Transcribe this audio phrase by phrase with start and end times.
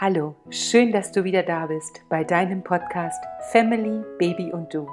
[0.00, 4.88] Hallo, schön, dass du wieder da bist bei deinem Podcast Family, Baby und Du.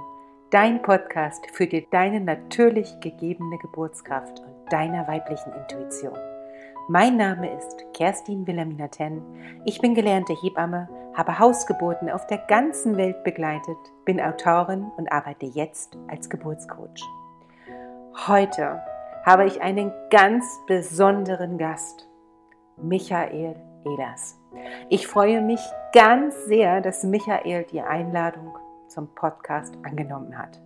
[0.50, 6.18] Dein Podcast für dir deine natürlich gegebene Geburtskraft und deiner weiblichen Intuition.
[6.90, 9.22] Mein Name ist Kerstin Wilhelmina Ten.
[9.64, 15.46] Ich bin gelernte Hebamme, habe Hausgeburten auf der ganzen Welt begleitet, bin Autorin und arbeite
[15.46, 17.02] jetzt als Geburtscoach.
[18.28, 18.82] Heute
[19.28, 22.08] habe ich einen ganz besonderen Gast,
[22.78, 24.40] Michael Ehlers.
[24.88, 25.60] Ich freue mich
[25.92, 30.62] ganz sehr, dass Michael die Einladung zum Podcast angenommen hat.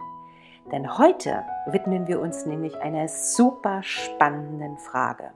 [0.72, 5.32] Denn heute widmen wir uns nämlich einer super spannenden Frage.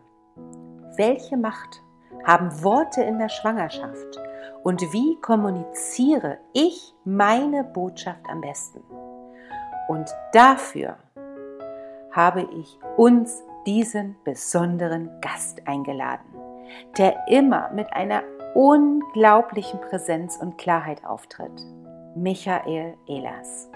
[0.95, 1.81] Welche Macht
[2.25, 4.19] haben Worte in der Schwangerschaft
[4.61, 8.83] und wie kommuniziere ich meine Botschaft am besten?
[9.87, 10.97] Und dafür
[12.15, 16.25] habe ich uns diesen besonderen Gast eingeladen,
[16.97, 21.61] der immer mit einer unglaublichen Präsenz und Klarheit auftritt.
[22.15, 23.69] Michael Ehlers.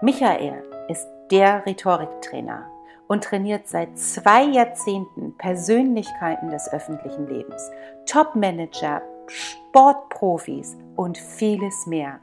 [0.00, 2.70] Michael ist der Rhetoriktrainer
[3.08, 7.70] und trainiert seit zwei Jahrzehnten Persönlichkeiten des öffentlichen Lebens,
[8.06, 12.20] Topmanager, Sportprofis und vieles mehr.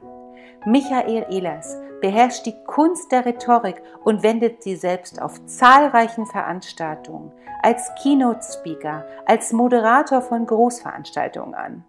[0.65, 7.91] Michael Ehlers beherrscht die Kunst der Rhetorik und wendet sie selbst auf zahlreichen Veranstaltungen, als
[8.01, 11.83] Keynote-Speaker, als Moderator von Großveranstaltungen an.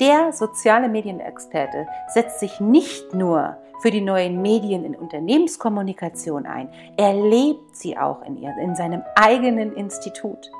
[0.00, 7.14] Der soziale Medienexperte setzt sich nicht nur für die neuen Medien in Unternehmenskommunikation ein, er
[7.14, 10.50] lebt sie auch in, ihr, in seinem eigenen Institut.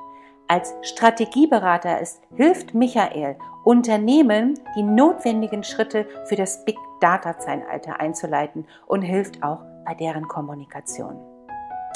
[0.47, 9.03] Als Strategieberater ist, hilft Michael Unternehmen, die notwendigen Schritte für das Big Data-Zeitalter einzuleiten und
[9.03, 11.17] hilft auch bei deren Kommunikation.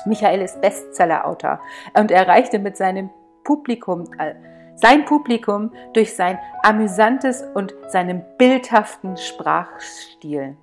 [0.05, 1.61] Michael ist Bestseller-Autor
[1.99, 3.11] und erreichte mit seinem
[3.45, 4.35] Publikum, äh,
[4.77, 10.57] sein Publikum durch sein amüsantes und seinem bildhaften Sprachstil.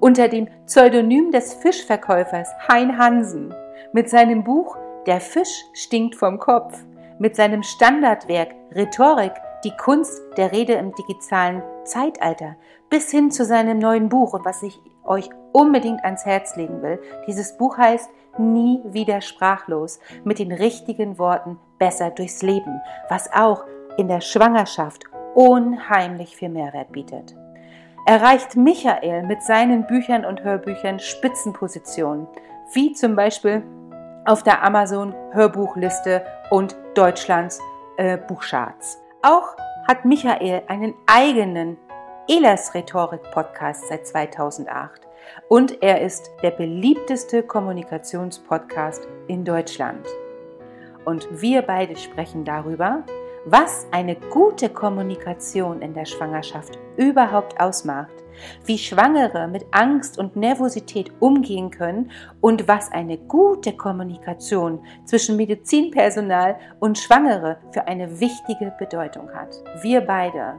[0.00, 3.54] Unter dem Pseudonym des Fischverkäufers Hein Hansen
[3.92, 6.82] mit seinem Buch Der Fisch stinkt vom Kopf,
[7.18, 9.32] mit seinem Standardwerk Rhetorik
[9.64, 12.56] die Kunst der Rede im digitalen Zeitalter
[12.90, 17.00] bis hin zu seinem neuen Buch und was ich euch unbedingt ans Herz legen will.
[17.26, 23.64] Dieses Buch heißt Nie wieder sprachlos mit den richtigen Worten besser durchs Leben, was auch
[23.96, 25.04] in der Schwangerschaft
[25.34, 27.34] unheimlich viel Mehrwert bietet.
[28.06, 32.26] Erreicht Michael mit seinen Büchern und Hörbüchern Spitzenpositionen,
[32.72, 33.62] wie zum Beispiel
[34.24, 37.60] auf der Amazon Hörbuchliste und Deutschlands
[37.96, 39.03] äh, Buchcharts.
[39.24, 39.56] Auch
[39.88, 41.78] hat Michael einen eigenen
[42.28, 45.00] Elas Rhetorik Podcast seit 2008
[45.48, 50.06] und er ist der beliebteste Kommunikationspodcast in Deutschland.
[51.06, 53.02] Und wir beide sprechen darüber,
[53.46, 58.23] was eine gute Kommunikation in der Schwangerschaft überhaupt ausmacht,
[58.64, 66.58] wie Schwangere mit Angst und Nervosität umgehen können und was eine gute Kommunikation zwischen Medizinpersonal
[66.80, 69.62] und Schwangere für eine wichtige Bedeutung hat.
[69.82, 70.54] Wir beide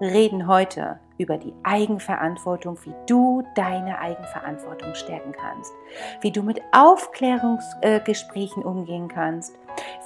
[0.00, 5.72] reden heute über die Eigenverantwortung, wie du deine Eigenverantwortung stärken kannst,
[6.20, 9.56] wie du mit Aufklärungsgesprächen umgehen kannst,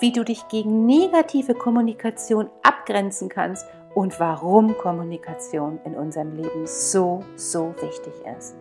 [0.00, 3.66] wie du dich gegen negative Kommunikation abgrenzen kannst
[3.98, 8.54] und warum Kommunikation in unserem Leben so, so wichtig ist.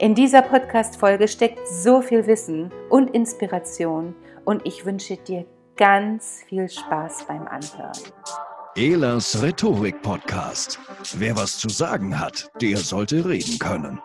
[0.00, 5.46] In dieser Podcast-Folge steckt so viel Wissen und Inspiration und ich wünsche dir
[5.76, 7.92] ganz viel Spaß beim Anhören.
[8.74, 10.80] Elas Rhetorik-Podcast.
[11.18, 14.00] Wer was zu sagen hat, der sollte reden können.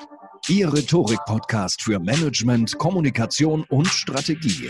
[0.50, 4.70] Ihr Rhetorik-Podcast für Management, Kommunikation und Strategie.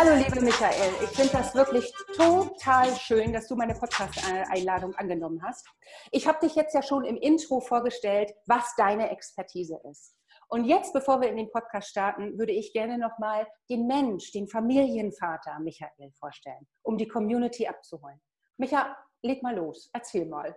[0.00, 0.92] Hallo, liebe Michael.
[1.02, 5.66] Ich finde das wirklich total schön, dass du meine Podcast-Einladung angenommen hast.
[6.12, 10.14] Ich habe dich jetzt ja schon im Intro vorgestellt, was deine Expertise ist.
[10.50, 14.46] Und jetzt, bevor wir in den Podcast starten, würde ich gerne nochmal den Mensch, den
[14.46, 18.20] Familienvater Michael vorstellen, um die Community abzuholen.
[18.56, 20.54] Micha, leg mal los, erzähl mal.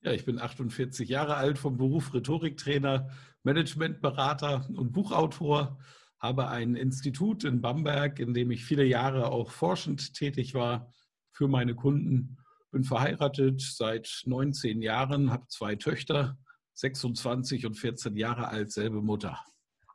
[0.00, 3.10] Ja, ich bin 48 Jahre alt, vom Beruf Rhetoriktrainer,
[3.44, 5.78] Managementberater und Buchautor,
[6.20, 10.92] habe ein Institut in Bamberg, in dem ich viele Jahre auch forschend tätig war
[11.32, 12.36] für meine Kunden.
[12.70, 16.36] Bin verheiratet seit 19 Jahren, habe zwei Töchter
[16.74, 19.38] 26 und 14 Jahre alt, selbe Mutter.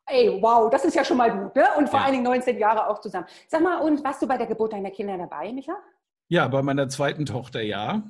[0.07, 1.65] Ey, wow, das ist ja schon mal gut, ne?
[1.77, 2.05] Und vor ja.
[2.05, 3.25] allen Dingen 19 Jahre auch zusammen.
[3.47, 5.75] Sag mal, und warst du bei der Geburt deiner Kinder dabei, Micha?
[6.27, 8.03] Ja, bei meiner zweiten Tochter ja.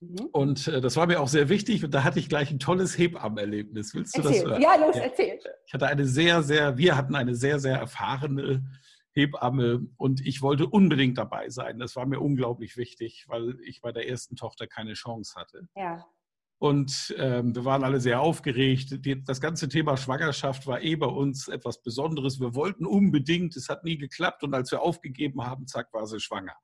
[0.00, 0.28] Mhm.
[0.32, 2.96] Und äh, das war mir auch sehr wichtig und da hatte ich gleich ein tolles
[2.96, 3.94] Hebammenerlebnis.
[3.94, 4.42] Willst du erzähl.
[4.42, 4.62] das hören?
[4.62, 5.02] Ja, los, ja.
[5.02, 5.38] erzähl.
[5.66, 8.64] Ich hatte eine sehr, sehr, wir hatten eine sehr, sehr erfahrene
[9.12, 11.78] Hebamme und ich wollte unbedingt dabei sein.
[11.78, 15.68] Das war mir unglaublich wichtig, weil ich bei der ersten Tochter keine Chance hatte.
[15.76, 16.06] Ja.
[16.58, 19.04] Und ähm, wir waren alle sehr aufgeregt.
[19.04, 22.38] Die, das ganze Thema Schwangerschaft war eh bei uns etwas Besonderes.
[22.38, 24.44] Wir wollten unbedingt, es hat nie geklappt.
[24.44, 26.54] Und als wir aufgegeben haben, zack, war sie schwanger.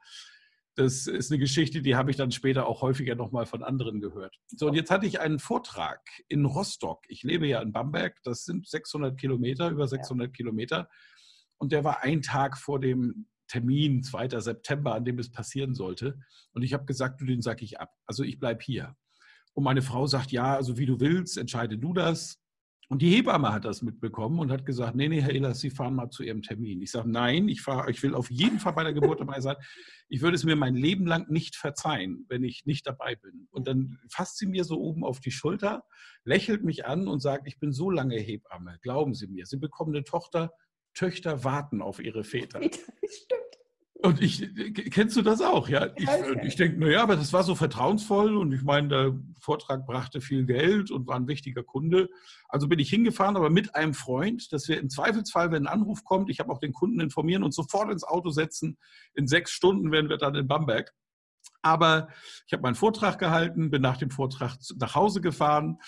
[0.76, 4.38] Das ist eine Geschichte, die habe ich dann später auch häufiger nochmal von anderen gehört.
[4.48, 7.04] So, und jetzt hatte ich einen Vortrag in Rostock.
[7.08, 10.32] Ich lebe ja in Bamberg, das sind 600 Kilometer, über 600 ja.
[10.32, 10.90] Kilometer.
[11.56, 14.40] Und der war ein Tag vor dem Termin, 2.
[14.40, 16.18] September, an dem es passieren sollte.
[16.52, 17.94] Und ich habe gesagt, du, den sag ich ab.
[18.04, 18.96] Also ich bleibe hier.
[19.54, 22.38] Und meine Frau sagt, ja, also wie du willst, entscheide du das.
[22.88, 25.96] Und die Hebamme hat das mitbekommen und hat gesagt, nee, nee, Herr Ehlers, Sie fahren
[25.96, 26.80] mal zu Ihrem Termin.
[26.82, 29.56] Ich sage, nein, ich, fahr, ich will auf jeden Fall bei der Geburt dabei sein.
[30.08, 33.48] Ich würde es mir mein Leben lang nicht verzeihen, wenn ich nicht dabei bin.
[33.50, 35.82] Und dann fasst sie mir so oben auf die Schulter,
[36.22, 39.46] lächelt mich an und sagt, ich bin so lange Hebamme, glauben Sie mir.
[39.46, 40.52] Sie bekommen eine Tochter,
[40.94, 42.60] Töchter warten auf ihre Väter.
[42.62, 43.55] Stimmt.
[44.02, 44.46] Und ich,
[44.90, 45.68] kennst du das auch?
[45.68, 46.08] Ja, ich,
[46.44, 50.44] ich denke, naja, aber das war so vertrauensvoll und ich meine, der Vortrag brachte viel
[50.44, 52.10] Geld und war ein wichtiger Kunde.
[52.48, 56.04] Also bin ich hingefahren, aber mit einem Freund, dass wir im Zweifelsfall, wenn ein Anruf
[56.04, 58.76] kommt, ich habe auch den Kunden informieren und sofort ins Auto setzen.
[59.14, 60.92] In sechs Stunden wären wir dann in Bamberg.
[61.62, 62.08] Aber
[62.46, 65.78] ich habe meinen Vortrag gehalten, bin nach dem Vortrag nach Hause gefahren,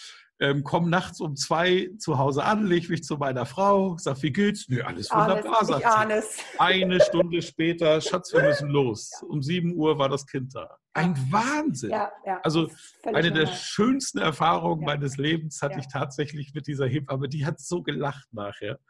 [0.41, 4.33] ähm, komme nachts um zwei zu Hause an, lege mich zu meiner Frau, sag, wie
[4.33, 4.69] geht's?
[4.69, 5.83] Nö, alles wunderbar, sagt
[6.23, 6.59] sie.
[6.59, 9.11] Eine Stunde später, Schatz, wir müssen los.
[9.21, 9.29] Ja.
[9.29, 10.79] Um sieben Uhr war das Kind da.
[10.93, 11.91] Ein Wahnsinn.
[11.91, 12.69] Ja, ja, also
[13.05, 17.29] eine der schönsten Erfahrungen meines Lebens hatte ich tatsächlich mit dieser Hebamme.
[17.29, 18.81] Die hat so gelacht nachher.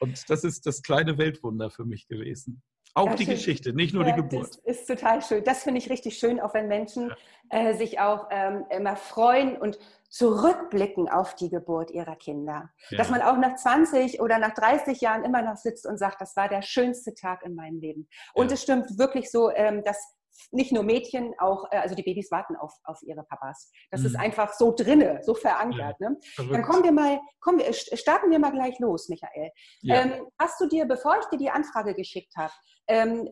[0.00, 2.62] Und das ist das kleine Weltwunder für mich gewesen.
[2.94, 3.34] Auch ja, die schön.
[3.34, 4.60] Geschichte, nicht nur ja, die Geburt.
[4.64, 5.44] Das ist total schön.
[5.44, 7.12] Das finde ich richtig schön, auch wenn Menschen
[7.50, 7.70] ja.
[7.70, 9.78] äh, sich auch ähm, immer freuen und
[10.10, 12.70] zurückblicken auf die Geburt ihrer Kinder.
[12.90, 16.36] Dass man auch nach 20 oder nach 30 Jahren immer noch sitzt und sagt, das
[16.36, 18.08] war der schönste Tag in meinem Leben.
[18.34, 20.14] Und es stimmt wirklich so, ähm, dass
[20.50, 23.70] nicht nur Mädchen, auch, äh, also die Babys warten auf, auf ihre Papas.
[23.90, 24.06] Das mhm.
[24.06, 25.96] ist einfach so drinne, so verankert.
[26.00, 26.18] Ja, ne?
[26.50, 29.50] Dann kommen wir mal, kommen wir, starten wir mal gleich los, Michael.
[29.80, 30.02] Ja.
[30.02, 32.52] Ähm, hast du dir, bevor ich dir die Anfrage geschickt habe,
[32.88, 33.28] ähm,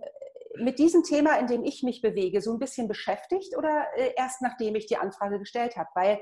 [0.57, 4.43] mit diesem Thema, in dem ich mich bewege, so ein bisschen beschäftigt oder äh, erst
[4.43, 5.89] nachdem ich die Anfrage gestellt habe?
[5.95, 6.21] Weil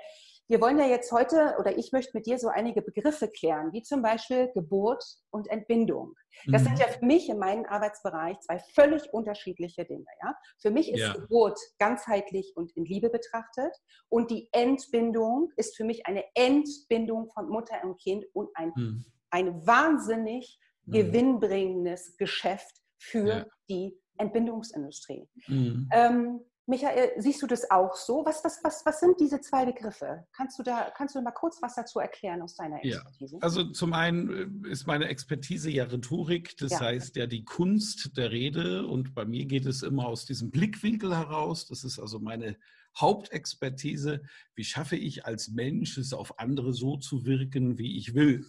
[0.48, 3.82] wir wollen ja jetzt heute oder ich möchte mit dir so einige Begriffe klären, wie
[3.82, 6.14] zum Beispiel Geburt und Entbindung.
[6.46, 6.68] Das mhm.
[6.68, 10.06] sind ja für mich in meinem Arbeitsbereich zwei völlig unterschiedliche Dinge.
[10.22, 10.34] Ja?
[10.60, 11.12] Für mich ist ja.
[11.12, 13.74] Geburt ganzheitlich und in Liebe betrachtet
[14.08, 19.04] und die Entbindung ist für mich eine Entbindung von Mutter und Kind und ein, mhm.
[19.30, 20.92] ein wahnsinnig mhm.
[20.92, 23.46] gewinnbringendes Geschäft für ja.
[23.68, 25.28] die Entbindungsindustrie.
[25.46, 25.88] Mhm.
[25.92, 28.26] Ähm, Michael, siehst du das auch so?
[28.26, 30.26] Was, was, was, was sind diese zwei Begriffe?
[30.32, 33.36] Kannst du da kannst du mal kurz was dazu erklären aus deiner Expertise?
[33.36, 36.80] Ja, also zum einen äh, ist meine Expertise ja Rhetorik, das ja.
[36.80, 41.16] heißt ja die Kunst der Rede und bei mir geht es immer aus diesem Blickwinkel
[41.16, 41.66] heraus.
[41.66, 42.58] Das ist also meine
[42.98, 44.20] Hauptexpertise.
[44.54, 48.44] Wie schaffe ich als Mensch es auf andere so zu wirken, wie ich will?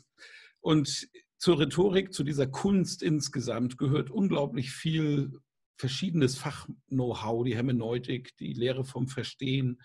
[0.60, 1.08] Und
[1.38, 5.40] zur Rhetorik, zu dieser Kunst insgesamt gehört unglaublich viel
[5.80, 9.82] verschiedenes Fach-Know-how, die Hermeneutik, die Lehre vom Verstehen,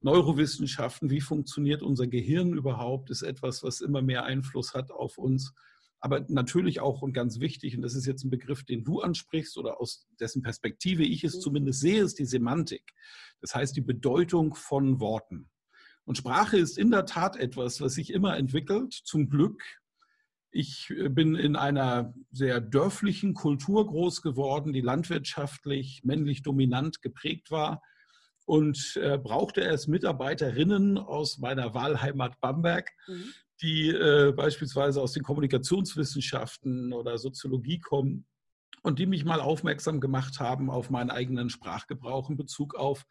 [0.00, 5.54] Neurowissenschaften, wie funktioniert unser Gehirn überhaupt, ist etwas, was immer mehr Einfluss hat auf uns.
[6.00, 9.56] Aber natürlich auch und ganz wichtig, und das ist jetzt ein Begriff, den du ansprichst
[9.56, 12.92] oder aus dessen Perspektive ich es zumindest sehe, ist die Semantik.
[13.40, 15.48] Das heißt die Bedeutung von Worten.
[16.04, 19.62] Und Sprache ist in der Tat etwas, was sich immer entwickelt, zum Glück
[20.50, 27.50] ich äh, bin in einer sehr dörflichen Kultur groß geworden, die landwirtschaftlich, männlich dominant geprägt
[27.50, 27.82] war
[28.46, 33.32] und äh, brauchte erst Mitarbeiterinnen aus meiner Wahlheimat Bamberg, mhm.
[33.60, 38.26] die äh, beispielsweise aus den Kommunikationswissenschaften oder Soziologie kommen
[38.82, 43.04] und die mich mal aufmerksam gemacht haben auf meinen eigenen Sprachgebrauch in Bezug auf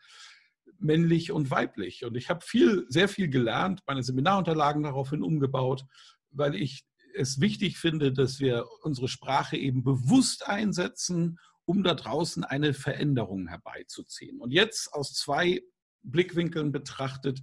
[0.79, 2.03] männlich und weiblich.
[2.03, 5.85] Und ich habe viel, sehr viel gelernt, meine Seminarunterlagen daraufhin umgebaut,
[6.31, 6.86] weil ich
[7.17, 13.47] es wichtig finde, dass wir unsere Sprache eben bewusst einsetzen, um da draußen eine Veränderung
[13.47, 14.39] herbeizuziehen.
[14.39, 15.61] Und jetzt aus zwei
[16.03, 17.41] Blickwinkeln betrachtet,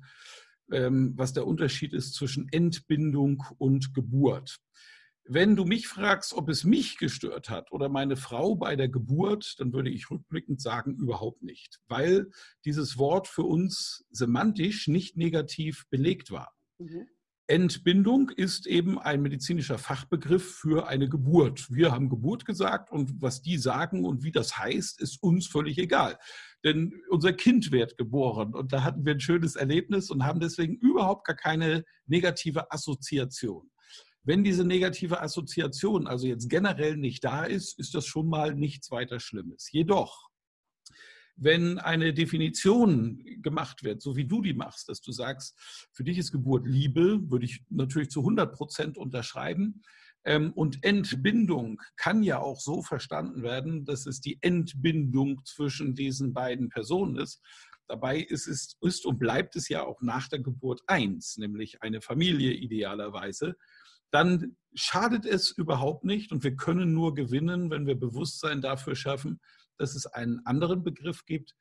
[0.73, 4.59] ähm, was der Unterschied ist zwischen Entbindung und Geburt.
[5.27, 9.55] Wenn du mich fragst, ob es mich gestört hat oder meine Frau bei der Geburt,
[9.59, 12.31] dann würde ich rückblickend sagen, überhaupt nicht, weil
[12.67, 16.53] dieses Wort für uns semantisch nicht negativ belegt war.
[16.79, 17.09] Mhm.
[17.47, 21.71] Entbindung ist eben ein medizinischer Fachbegriff für eine Geburt.
[21.71, 25.77] Wir haben Geburt gesagt und was die sagen und wie das heißt, ist uns völlig
[25.77, 26.19] egal.
[26.65, 30.77] Denn unser Kind wird geboren und da hatten wir ein schönes Erlebnis und haben deswegen
[30.77, 33.71] überhaupt gar keine negative Assoziation.
[34.23, 38.91] Wenn diese negative Assoziation also jetzt generell nicht da ist, ist das schon mal nichts
[38.91, 39.71] weiter Schlimmes.
[39.71, 40.31] Jedoch,
[41.37, 45.59] wenn eine Definition gemacht wird, so wie du die machst, dass du sagst,
[45.93, 49.83] für dich ist Geburt Liebe, würde ich natürlich zu 100 Prozent unterschreiben.
[50.25, 56.33] Ähm, und Entbindung kann ja auch so verstanden werden, dass es die Entbindung zwischen diesen
[56.33, 57.43] beiden Personen ist.
[57.87, 62.01] Dabei ist es ist und bleibt es ja auch nach der Geburt eins, nämlich eine
[62.01, 63.57] Familie idealerweise.
[64.11, 69.41] Dann schadet es überhaupt nicht und wir können nur gewinnen, wenn wir Bewusstsein dafür schaffen,
[69.79, 71.55] dass es einen anderen Begriff gibt,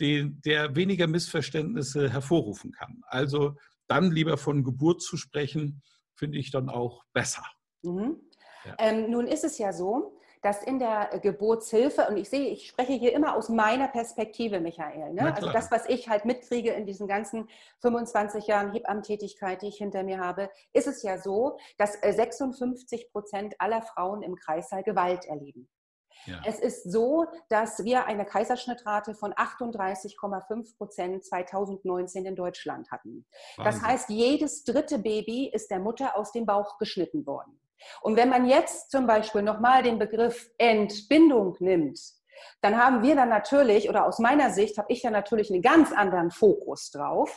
[0.00, 3.00] den, der weniger Missverständnisse hervorrufen kann.
[3.06, 3.56] Also
[3.88, 5.82] dann lieber von Geburt zu sprechen,
[6.14, 7.44] finde ich dann auch besser.
[7.82, 8.20] Mhm.
[8.64, 8.74] Ja.
[8.78, 12.92] Ähm, nun ist es ja so, dass in der Geburtshilfe, und ich sehe, ich spreche
[12.92, 15.34] hier immer aus meiner Perspektive, Michael, ne?
[15.34, 17.48] also das, was ich halt mitkriege in diesen ganzen
[17.80, 23.08] 25 Jahren Hebammentätigkeit, die ich hinter mir habe, ist es ja so, dass 56 äh,
[23.10, 25.68] Prozent aller Frauen im Kreißsaal Gewalt erleben.
[26.24, 26.40] Ja.
[26.44, 33.26] Es ist so, dass wir eine Kaiserschnittrate von 38,5 Prozent 2019 in Deutschland hatten.
[33.56, 33.64] Wahnsinn.
[33.64, 37.60] Das heißt, jedes dritte Baby ist der Mutter aus dem Bauch geschnitten worden.
[38.00, 42.00] Und wenn man jetzt zum Beispiel nochmal den Begriff Entbindung nimmt,
[42.60, 45.92] dann haben wir dann natürlich, oder aus meiner Sicht habe ich dann natürlich einen ganz
[45.92, 47.34] anderen Fokus drauf,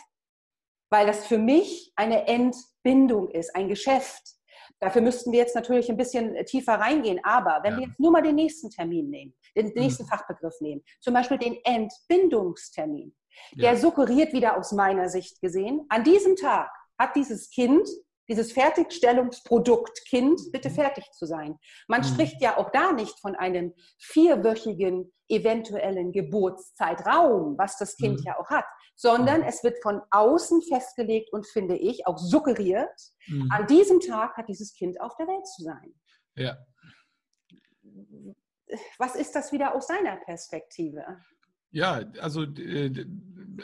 [0.89, 4.38] weil das für mich eine Entbindung ist, ein Geschäft.
[4.79, 7.19] Dafür müssten wir jetzt natürlich ein bisschen tiefer reingehen.
[7.23, 7.79] Aber wenn ja.
[7.79, 9.73] wir jetzt nur mal den nächsten Termin nehmen, den mhm.
[9.75, 10.07] nächsten mhm.
[10.07, 13.15] Fachbegriff nehmen, zum Beispiel den Entbindungstermin,
[13.53, 13.77] der ja.
[13.77, 17.87] suggeriert wieder aus meiner Sicht gesehen, an diesem Tag hat dieses Kind
[18.29, 20.75] dieses Fertigstellungsprodukt Kind bitte mhm.
[20.75, 21.57] fertig zu sein.
[21.87, 22.05] Man mhm.
[22.05, 28.25] spricht ja auch da nicht von einem vierwöchigen eventuellen Geburtszeitraum, was das Kind mhm.
[28.25, 29.47] ja auch hat, sondern mhm.
[29.47, 32.89] es wird von außen festgelegt und finde ich auch suggeriert,
[33.27, 33.49] mhm.
[33.51, 35.93] an diesem Tag hat dieses Kind auf der Welt zu sein.
[36.35, 36.57] Ja.
[38.99, 41.03] Was ist das wieder aus seiner Perspektive?
[41.71, 43.05] Ja, also äh,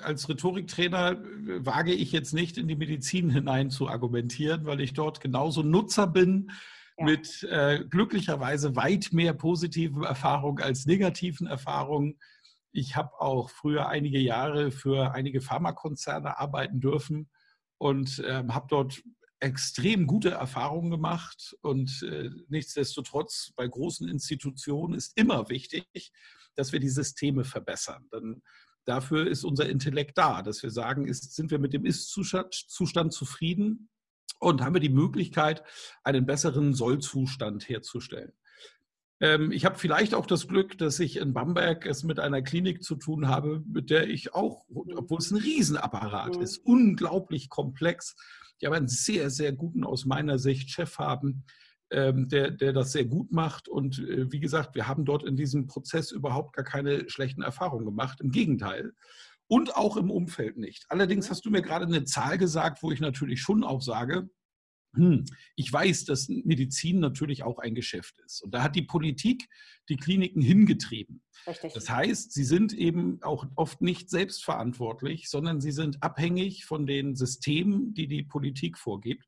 [0.01, 4.93] als Rhetoriktrainer äh, wage ich jetzt nicht in die Medizin hinein zu argumentieren, weil ich
[4.93, 6.51] dort genauso Nutzer bin
[6.97, 7.05] ja.
[7.05, 12.19] mit äh, glücklicherweise weit mehr positiven Erfahrungen als negativen Erfahrungen.
[12.71, 17.29] Ich habe auch früher einige Jahre für einige Pharmakonzerne arbeiten dürfen
[17.77, 19.01] und äh, habe dort
[19.39, 21.55] extrem gute Erfahrungen gemacht.
[21.61, 26.11] Und äh, nichtsdestotrotz bei großen Institutionen ist immer wichtig,
[26.55, 28.07] dass wir die Systeme verbessern.
[28.11, 28.41] Dann
[28.85, 33.89] dafür ist unser Intellekt da, dass wir sagen, ist, sind wir mit dem Ist-Zustand zufrieden
[34.39, 35.63] und haben wir die Möglichkeit,
[36.03, 38.33] einen besseren Soll-Zustand herzustellen.
[39.21, 42.83] Ähm, ich habe vielleicht auch das Glück, dass ich in Bamberg es mit einer Klinik
[42.83, 46.41] zu tun habe, mit der ich auch, obwohl es ein Riesenapparat mhm.
[46.41, 48.15] ist, unglaublich komplex,
[48.61, 51.45] die aber einen sehr, sehr guten aus meiner Sicht Chef haben,
[51.91, 53.67] ähm, der, der das sehr gut macht.
[53.67, 57.85] Und äh, wie gesagt, wir haben dort in diesem Prozess überhaupt gar keine schlechten Erfahrungen
[57.85, 58.21] gemacht.
[58.21, 58.93] Im Gegenteil.
[59.47, 60.85] Und auch im Umfeld nicht.
[60.89, 64.27] Allerdings hast du mir gerade eine Zahl gesagt, wo ich natürlich schon auch sage,
[64.95, 65.25] hm,
[65.55, 68.41] ich weiß, dass Medizin natürlich auch ein Geschäft ist.
[68.41, 69.47] Und da hat die Politik
[69.89, 71.21] die Kliniken hingetrieben.
[71.45, 71.73] Richtig.
[71.73, 77.15] Das heißt, sie sind eben auch oft nicht selbstverantwortlich, sondern sie sind abhängig von den
[77.15, 79.25] Systemen, die die Politik vorgibt.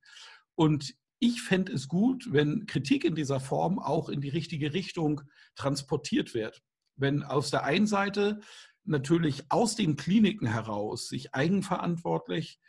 [0.55, 5.21] Und ich fände es gut, wenn Kritik in dieser Form auch in die richtige Richtung
[5.55, 6.61] transportiert wird.
[6.95, 8.39] Wenn aus der einen Seite
[8.83, 12.59] natürlich aus den Kliniken heraus sich eigenverantwortlich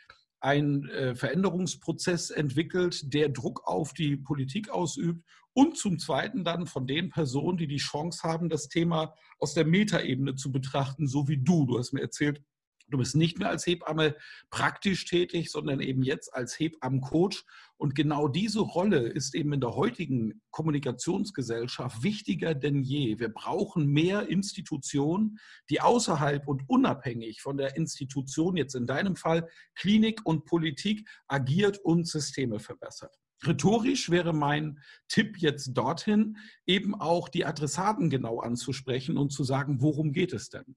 [0.41, 6.87] ein äh, Veränderungsprozess entwickelt, der Druck auf die Politik ausübt und zum Zweiten dann von
[6.87, 11.37] den Personen, die die Chance haben, das Thema aus der Metaebene zu betrachten, so wie
[11.37, 11.65] du.
[11.65, 12.41] Du hast mir erzählt,
[12.89, 14.15] Du bist nicht mehr als Hebamme
[14.49, 17.43] praktisch tätig, sondern eben jetzt als Hebammencoach.
[17.77, 23.19] Und genau diese Rolle ist eben in der heutigen Kommunikationsgesellschaft wichtiger denn je.
[23.19, 29.47] Wir brauchen mehr Institutionen, die außerhalb und unabhängig von der Institution, jetzt in deinem Fall
[29.75, 33.15] Klinik und Politik, agiert und Systeme verbessert.
[33.45, 39.81] Rhetorisch wäre mein Tipp jetzt dorthin, eben auch die Adressaten genau anzusprechen und zu sagen,
[39.81, 40.75] worum geht es denn?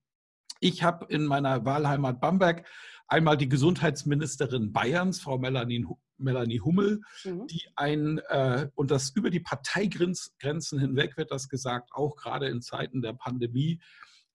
[0.62, 2.64] Ich habe in meiner Wahlheimat Bamberg
[3.08, 5.84] einmal die Gesundheitsministerin Bayerns, Frau Melanie,
[6.18, 7.48] Melanie Hummel, mhm.
[7.48, 12.62] die ein, äh, und das über die Parteigrenzen hinweg wird das gesagt, auch gerade in
[12.62, 13.80] Zeiten der Pandemie,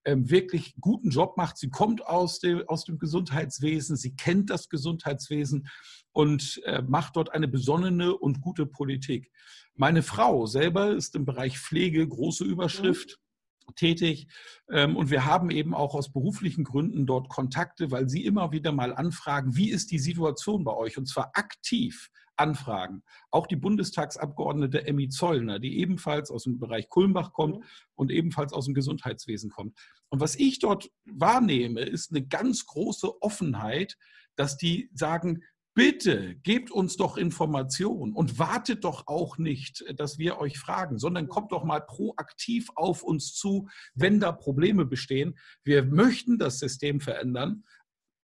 [0.03, 1.57] ähm, wirklich guten Job macht.
[1.57, 5.69] Sie kommt aus dem, aus dem Gesundheitswesen, sie kennt das Gesundheitswesen
[6.11, 9.31] und äh, macht dort eine besonnene und gute Politik.
[9.75, 13.17] Meine Frau selber ist im Bereich Pflege große Überschrift.
[13.17, 13.26] Mhm
[13.75, 14.27] tätig.
[14.69, 18.71] Ähm, und wir haben eben auch aus beruflichen Gründen dort Kontakte, weil sie immer wieder
[18.71, 20.97] mal anfragen, wie ist die Situation bei euch?
[20.97, 23.03] Und zwar aktiv anfragen.
[23.31, 27.63] Auch die Bundestagsabgeordnete Emmy Zollner, die ebenfalls aus dem Bereich Kulmbach kommt mhm.
[27.95, 29.77] und ebenfalls aus dem Gesundheitswesen kommt.
[30.09, 33.97] Und was ich dort wahrnehme, ist eine ganz große Offenheit,
[34.35, 35.43] dass die sagen,
[35.77, 41.27] bitte gebt uns doch Informationen und wartet doch auch nicht, dass wir euch fragen, sondern
[41.27, 45.37] kommt doch mal proaktiv auf uns zu, wenn da Probleme bestehen.
[45.63, 47.63] Wir möchten das System verändern.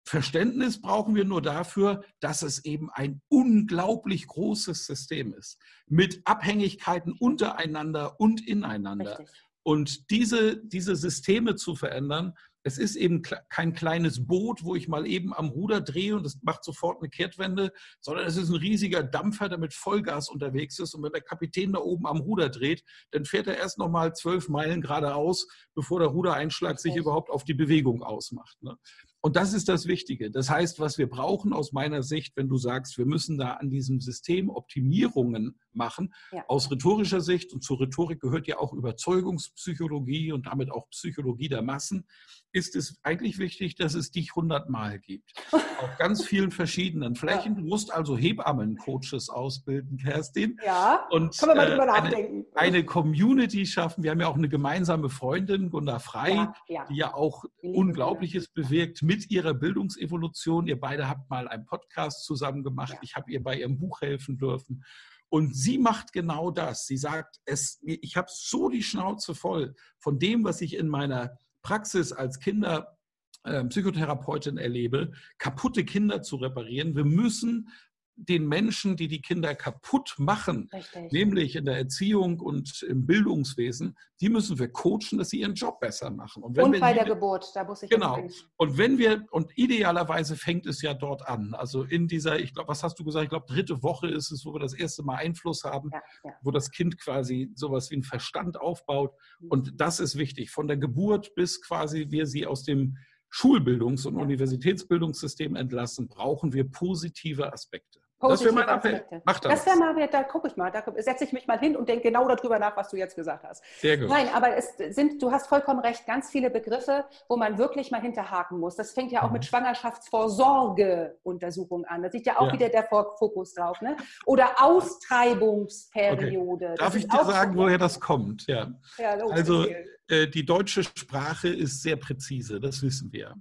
[0.03, 7.13] Verständnis brauchen wir nur dafür, dass es eben ein unglaublich großes System ist, mit Abhängigkeiten
[7.13, 9.19] untereinander und ineinander.
[9.19, 9.43] Richtig.
[9.61, 12.33] Und diese, diese Systeme zu verändern,
[12.63, 16.41] es ist eben kein kleines Boot, wo ich mal eben am Ruder drehe und es
[16.41, 20.93] macht sofort eine Kehrtwende, sondern es ist ein riesiger Dampfer, der mit Vollgas unterwegs ist.
[20.93, 24.13] Und wenn der Kapitän da oben am Ruder dreht, dann fährt er erst noch mal
[24.13, 28.57] zwölf Meilen geradeaus, bevor der Rudereinschlag sich überhaupt auf die Bewegung ausmacht.
[28.61, 28.77] Ne?
[29.25, 30.31] Und das ist das Wichtige.
[30.31, 33.69] Das heißt, was wir brauchen aus meiner Sicht, wenn du sagst, wir müssen da an
[33.69, 36.43] diesem System Optimierungen machen, ja.
[36.49, 41.61] aus rhetorischer Sicht, und zur Rhetorik gehört ja auch Überzeugungspsychologie und damit auch Psychologie der
[41.61, 42.05] Massen,
[42.51, 45.31] ist es eigentlich wichtig, dass es dich hundertmal gibt.
[45.53, 47.55] Auf ganz vielen verschiedenen Flächen.
[47.55, 50.59] Du musst also Hebammencoaches ausbilden, Kerstin.
[50.65, 52.45] Ja, und, können wir mal drüber äh, nachdenken.
[52.53, 54.03] Eine, eine, Community schaffen.
[54.03, 56.85] Wir haben ja auch eine gemeinsame Freundin, Gunda Frei, ja, ja.
[56.85, 60.65] die ja auch Unglaubliches bewirkt mit ihrer Bildungsevolution.
[60.65, 62.93] Ihr beide habt mal einen Podcast zusammen gemacht.
[62.93, 62.99] Ja.
[63.03, 64.83] Ich habe ihr bei ihrem Buch helfen dürfen.
[65.29, 66.87] Und sie macht genau das.
[66.87, 71.37] Sie sagt, es, ich habe so die Schnauze voll von dem, was ich in meiner
[71.61, 76.95] Praxis als Kinderpsychotherapeutin ähm, erlebe, kaputte Kinder zu reparieren.
[76.95, 77.69] Wir müssen
[78.15, 81.11] den Menschen, die die Kinder kaputt machen, Richtig.
[81.11, 85.79] nämlich in der Erziehung und im Bildungswesen, die müssen wir coachen, dass sie ihren Job
[85.79, 86.43] besser machen.
[86.43, 88.27] Und, und bei der Geburt, da muss ich genau.
[88.57, 92.69] Und wenn wir und idealerweise fängt es ja dort an, also in dieser, ich glaube,
[92.69, 93.23] was hast du gesagt?
[93.23, 96.31] Ich glaube, dritte Woche ist es, wo wir das erste Mal Einfluss haben, ja, ja.
[96.43, 99.13] wo das Kind quasi sowas wie einen Verstand aufbaut.
[99.39, 99.47] Mhm.
[99.49, 102.97] Und das ist wichtig, von der Geburt bis quasi wir sie aus dem
[103.33, 108.02] Schulbildungs- und Universitätsbildungssystem entlassen, brauchen wir positive Aspekte.
[108.29, 109.03] Das wäre mein Appell.
[109.25, 109.53] Mach das.
[109.53, 112.03] Das wäre mal, da gucke ich mal, da setze ich mich mal hin und denke
[112.03, 113.63] genau darüber nach, was du jetzt gesagt hast.
[113.79, 114.09] Sehr gut.
[114.09, 118.01] Nein, aber es sind, du hast vollkommen recht, ganz viele Begriffe, wo man wirklich mal
[118.01, 118.75] hinterhaken muss.
[118.75, 119.33] Das fängt ja auch mhm.
[119.33, 122.03] mit Schwangerschaftsvorsorgeuntersuchung an.
[122.03, 122.53] Da sieht ja auch ja.
[122.53, 123.81] wieder der Fokus drauf.
[123.81, 123.97] Ne?
[124.25, 126.67] Oder Austreibungsperiode.
[126.67, 126.77] Okay.
[126.77, 128.47] Darf ich dir sagen, woher das kommt?
[128.47, 128.71] Ja.
[128.97, 129.65] ja also
[130.07, 133.35] äh, die deutsche Sprache ist sehr präzise, das wissen wir.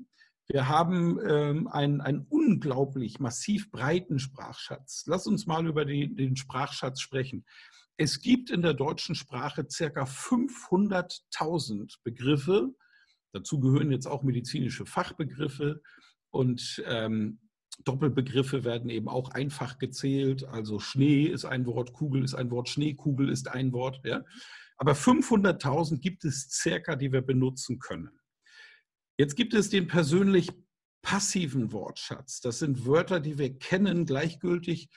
[0.52, 5.04] Wir haben ähm, einen, einen unglaublich massiv breiten Sprachschatz.
[5.06, 7.46] Lass uns mal über die, den Sprachschatz sprechen.
[7.96, 12.68] Es gibt in der deutschen Sprache circa 500.000 Begriffe.
[13.32, 15.80] Dazu gehören jetzt auch medizinische Fachbegriffe
[16.28, 17.40] und ähm,
[17.84, 20.44] Doppelbegriffe werden eben auch einfach gezählt.
[20.44, 24.02] Also Schnee ist ein Wort, Kugel ist ein Wort, Schneekugel ist ein Wort.
[24.04, 24.22] Ja?
[24.76, 28.10] Aber 500.000 gibt es circa, die wir benutzen können.
[29.22, 30.50] Jetzt gibt es den persönlich
[31.00, 32.40] passiven Wortschatz.
[32.40, 34.88] Das sind Wörter, die wir kennen, gleichgültig,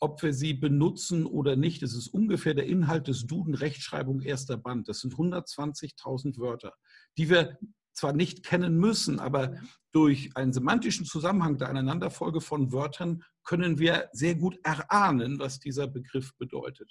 [0.00, 1.82] ob wir sie benutzen oder nicht.
[1.82, 4.88] Es ist ungefähr der Inhalt des Duden Rechtschreibung erster Band.
[4.88, 6.72] Das sind 120.000 Wörter,
[7.18, 7.58] die wir
[7.92, 9.54] zwar nicht kennen müssen, aber
[9.92, 15.88] durch einen semantischen Zusammenhang der Aneinanderfolge von Wörtern können wir sehr gut erahnen, was dieser
[15.88, 16.90] Begriff bedeutet.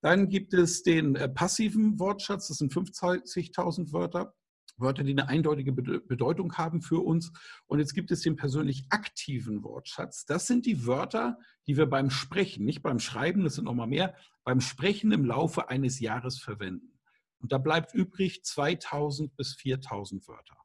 [0.00, 4.32] Dann gibt es den äh, passiven Wortschatz, das sind 50.000 Wörter.
[4.76, 7.32] Wörter, die eine eindeutige Bedeutung haben für uns.
[7.66, 10.26] Und jetzt gibt es den persönlich aktiven Wortschatz.
[10.26, 14.14] Das sind die Wörter, die wir beim Sprechen, nicht beim Schreiben, das sind nochmal mehr,
[14.44, 16.98] beim Sprechen im Laufe eines Jahres verwenden.
[17.38, 20.56] Und da bleibt übrig 2000 bis 4000 Wörter.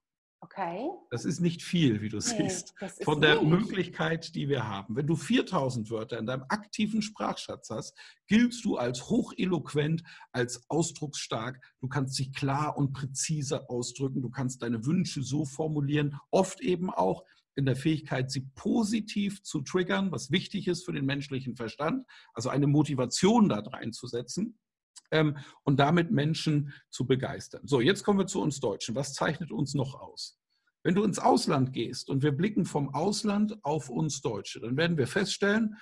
[0.59, 0.89] Okay.
[1.09, 3.49] Das ist nicht viel, wie du nee, siehst, von der nicht.
[3.49, 4.95] Möglichkeit, die wir haben.
[4.95, 11.61] Wenn du 4000 Wörter in deinem aktiven Sprachschatz hast, giltst du als hocheloquent, als ausdrucksstark.
[11.79, 14.21] Du kannst dich klar und präzise ausdrücken.
[14.21, 17.23] Du kannst deine Wünsche so formulieren, oft eben auch
[17.55, 22.49] in der Fähigkeit, sie positiv zu triggern, was wichtig ist für den menschlichen Verstand, also
[22.49, 24.57] eine Motivation da reinzusetzen
[25.11, 27.61] ähm, und damit Menschen zu begeistern.
[27.65, 28.95] So, jetzt kommen wir zu uns Deutschen.
[28.95, 30.38] Was zeichnet uns noch aus?
[30.83, 34.97] Wenn du ins Ausland gehst und wir blicken vom Ausland auf uns Deutsche, dann werden
[34.97, 35.75] wir feststellen,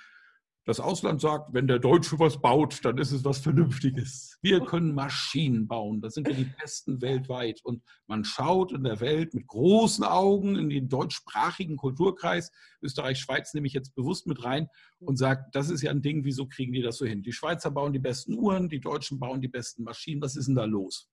[0.68, 4.36] das Ausland sagt, wenn der Deutsche was baut, dann ist es was Vernünftiges.
[4.42, 7.62] Wir können Maschinen bauen, da sind wir die Besten weltweit.
[7.64, 13.54] Und man schaut in der Welt mit großen Augen in den deutschsprachigen Kulturkreis, Österreich, Schweiz
[13.54, 16.74] nehme ich jetzt bewusst mit rein und sagt, das ist ja ein Ding, wieso kriegen
[16.74, 17.22] die das so hin?
[17.22, 20.54] Die Schweizer bauen die besten Uhren, die Deutschen bauen die besten Maschinen, was ist denn
[20.54, 21.08] da los?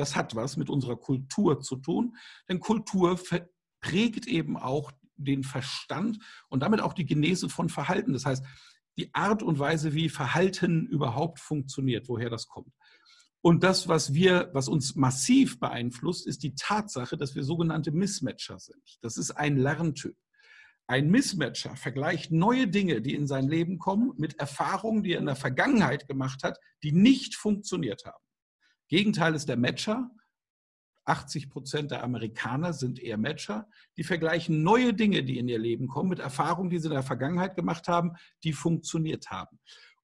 [0.00, 2.16] Das hat was mit unserer Kultur zu tun,
[2.48, 3.20] denn Kultur
[3.82, 8.14] prägt eben auch den Verstand und damit auch die Genese von Verhalten.
[8.14, 8.42] Das heißt,
[8.96, 12.72] die Art und Weise, wie Verhalten überhaupt funktioniert, woher das kommt.
[13.42, 18.58] Und das, was wir, was uns massiv beeinflusst, ist die Tatsache, dass wir sogenannte Mismatcher
[18.58, 18.82] sind.
[19.02, 20.16] Das ist ein Lerntyp.
[20.86, 25.26] Ein Mismatcher vergleicht neue Dinge, die in sein Leben kommen, mit Erfahrungen, die er in
[25.26, 28.24] der Vergangenheit gemacht hat, die nicht funktioniert haben.
[28.90, 30.10] Gegenteil ist der Matcher.
[31.06, 33.68] 80 Prozent der Amerikaner sind eher Matcher.
[33.96, 37.02] Die vergleichen neue Dinge, die in ihr Leben kommen, mit Erfahrungen, die sie in der
[37.02, 38.12] Vergangenheit gemacht haben,
[38.44, 39.58] die funktioniert haben.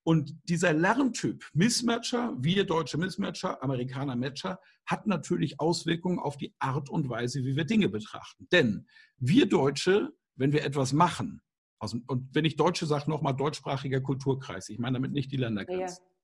[0.04, 6.88] Und dieser Lerntyp, Mismatcher, wir deutsche Mismatcher, Amerikaner Matcher, hat natürlich Auswirkungen auf die Art
[6.88, 8.46] und Weise, wie wir Dinge betrachten.
[8.52, 8.86] Denn
[9.18, 11.42] wir Deutsche, wenn wir etwas machen,
[11.78, 16.04] und wenn ich Deutsche sage, nochmal deutschsprachiger Kulturkreis, ich meine damit nicht die Ländergrenzen.
[16.04, 16.16] Ja.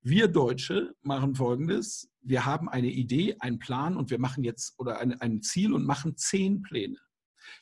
[0.00, 4.98] Wir Deutsche machen Folgendes, wir haben eine Idee, einen Plan und wir machen jetzt, oder
[5.00, 6.98] ein, ein Ziel und machen zehn Pläne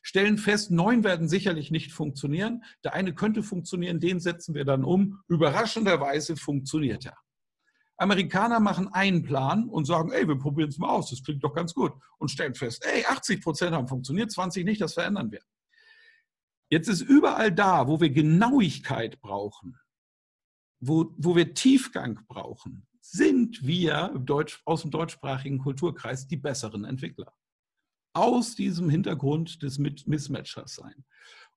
[0.03, 2.65] stellen fest, neun werden sicherlich nicht funktionieren.
[2.85, 5.21] Der eine könnte funktionieren, den setzen wir dann um.
[5.29, 7.17] Überraschenderweise funktioniert er.
[7.99, 11.55] Amerikaner machen einen Plan und sagen, ey, wir probieren es mal aus, das klingt doch
[11.55, 11.93] ganz gut.
[12.19, 15.41] Und stellen fest, ey, 80 Prozent haben funktioniert, 20 nicht, das verändern wir.
[16.69, 19.79] Jetzt ist überall da, wo wir Genauigkeit brauchen,
[20.81, 27.33] wo, wo wir Tiefgang brauchen, sind wir Deutsch, aus dem deutschsprachigen Kulturkreis die besseren Entwickler
[28.17, 31.05] aus diesem Hintergrund des Mismatchers sein.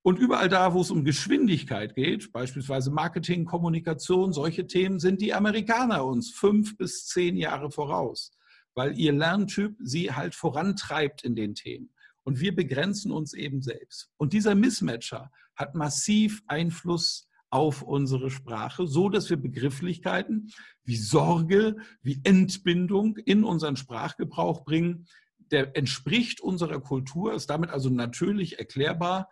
[0.02, 5.34] Und überall da, wo es um Geschwindigkeit geht, beispielsweise Marketing, Kommunikation, solche Themen, sind die
[5.34, 8.32] Amerikaner uns fünf bis zehn Jahre voraus,
[8.76, 11.94] weil ihr Lerntyp sie halt vorantreibt in den Themen.
[12.24, 14.10] Und wir begrenzen uns eben selbst.
[14.18, 20.52] Und dieser Mismatcher hat massiv Einfluss auf unsere Sprache, so dass wir Begrifflichkeiten
[20.84, 25.08] wie Sorge, wie Entbindung in unseren Sprachgebrauch bringen,
[25.52, 29.30] der entspricht unserer Kultur, ist damit also natürlich erklärbar.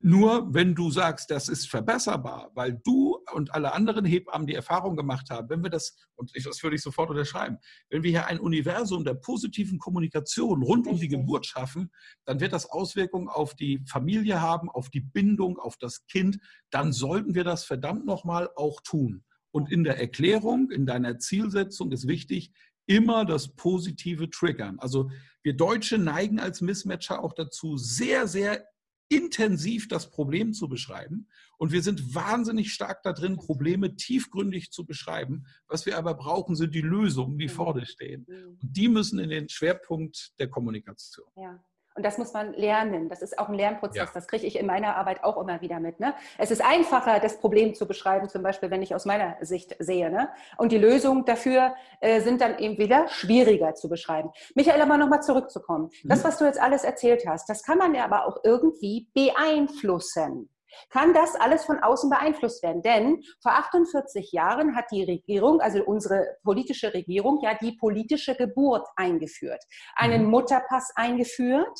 [0.00, 4.96] Nur wenn du sagst, das ist verbesserbar, weil du und alle anderen Hebammen die Erfahrung
[4.96, 7.58] gemacht haben, wenn wir das, und das würde ich sofort unterschreiben,
[7.90, 11.90] wenn wir hier ein Universum der positiven Kommunikation rund um die Geburt schaffen,
[12.24, 16.38] dann wird das Auswirkungen auf die Familie haben, auf die Bindung, auf das Kind.
[16.70, 19.24] Dann sollten wir das verdammt nochmal auch tun.
[19.50, 22.52] Und in der Erklärung, in deiner Zielsetzung ist wichtig,
[22.86, 24.78] immer das Positive triggern.
[24.78, 25.10] Also
[25.42, 28.66] wir Deutsche neigen als Mismatcher auch dazu, sehr, sehr
[29.14, 31.28] intensiv das Problem zu beschreiben.
[31.58, 35.46] Und wir sind wahnsinnig stark da drin, Probleme tiefgründig zu beschreiben.
[35.68, 37.50] Was wir aber brauchen, sind die Lösungen, die mhm.
[37.50, 38.26] vorne stehen.
[38.28, 38.58] Mhm.
[38.60, 41.26] Und die müssen in den Schwerpunkt der Kommunikation.
[41.36, 41.62] Ja.
[41.94, 43.08] Und das muss man lernen.
[43.08, 43.96] Das ist auch ein Lernprozess.
[43.96, 44.10] Ja.
[44.14, 46.00] Das kriege ich in meiner Arbeit auch immer wieder mit.
[46.00, 46.14] Ne?
[46.38, 50.10] Es ist einfacher, das Problem zu beschreiben, zum Beispiel, wenn ich aus meiner Sicht sehe.
[50.10, 50.28] Ne?
[50.56, 54.30] Und die Lösungen dafür äh, sind dann eben wieder schwieriger zu beschreiben.
[54.54, 55.90] Michael, aber nochmal zurückzukommen.
[56.02, 56.08] Mhm.
[56.08, 60.48] Das, was du jetzt alles erzählt hast, das kann man ja aber auch irgendwie beeinflussen
[60.90, 62.82] kann das alles von außen beeinflusst werden.
[62.82, 68.86] Denn vor 48 Jahren hat die Regierung, also unsere politische Regierung, ja die politische Geburt
[68.96, 69.62] eingeführt,
[69.94, 70.30] einen mhm.
[70.30, 71.78] Mutterpass eingeführt,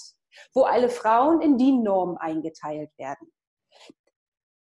[0.55, 3.33] wo alle Frauen in die Norm eingeteilt werden.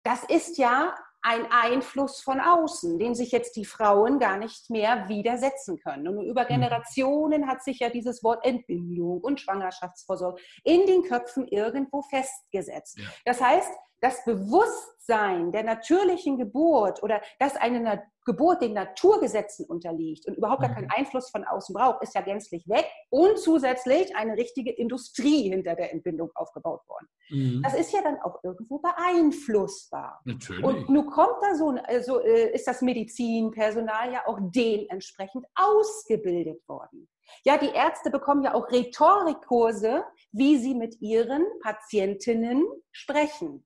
[0.04, 5.08] Das ist ja ein Einfluss von außen, den sich jetzt die Frauen gar nicht mehr
[5.08, 6.08] widersetzen können.
[6.08, 6.48] Und über mhm.
[6.48, 12.98] Generationen hat sich ja dieses Wort Entbindung und Schwangerschaftsvorsorge in den Köpfen irgendwo festgesetzt.
[12.98, 13.04] Ja.
[13.24, 13.70] Das heißt,
[14.02, 20.74] das Bewusstsein der natürlichen Geburt oder dass eine Geburt den Naturgesetzen unterliegt und überhaupt gar
[20.74, 20.92] keinen mhm.
[20.96, 25.92] Einfluss von außen braucht, ist ja gänzlich weg und zusätzlich eine richtige Industrie hinter der
[25.92, 27.08] Entbindung aufgebaut worden.
[27.30, 27.62] Mhm.
[27.62, 30.20] Das ist ja dann auch irgendwo beeinflussbar.
[30.24, 30.64] Natürlich.
[30.64, 37.08] Und nun kommt da so, so äh, ist das Medizinpersonal ja auch dementsprechend ausgebildet worden.
[37.44, 43.64] Ja, die Ärzte bekommen ja auch Rhetorikkurse, wie sie mit ihren Patientinnen sprechen.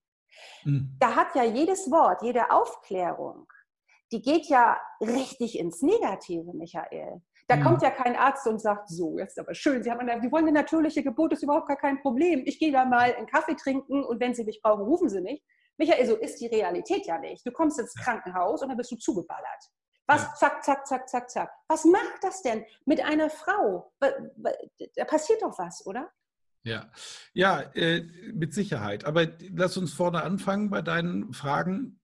[0.65, 0.97] Mhm.
[0.99, 3.47] Da hat ja jedes Wort, jede Aufklärung,
[4.13, 7.23] die geht ja richtig ins Negative, Michael.
[7.49, 7.63] Da mhm.
[7.63, 10.45] kommt ja kein Arzt und sagt, so, jetzt aber schön, Sie, haben eine, Sie wollen
[10.45, 12.43] eine natürliche Geburt, ist überhaupt gar kein Problem.
[12.45, 15.45] Ich gehe da mal einen Kaffee trinken und wenn Sie mich brauchen, rufen Sie mich.
[15.79, 17.47] Michael, so ist die Realität ja nicht.
[17.47, 19.71] Du kommst ins Krankenhaus und dann bist du zugeballert.
[20.09, 21.53] Was, zack, zack, zack, zack, zack.
[21.69, 23.93] Was macht das denn mit einer Frau?
[23.99, 26.11] Da passiert doch was, oder?
[26.67, 26.91] Ja,
[27.33, 28.03] ja, äh,
[28.33, 29.05] mit Sicherheit.
[29.05, 32.01] Aber lass uns vorne anfangen bei deinen Fragen.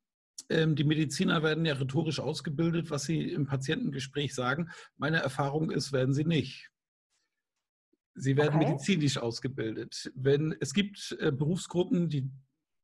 [0.48, 4.70] Ähm, die Mediziner werden ja rhetorisch ausgebildet, was sie im Patientengespräch sagen.
[4.96, 6.70] Meine Erfahrung ist, werden sie nicht.
[8.14, 8.68] Sie werden okay.
[8.68, 10.12] medizinisch ausgebildet.
[10.14, 12.30] Wenn, es gibt äh, Berufsgruppen, die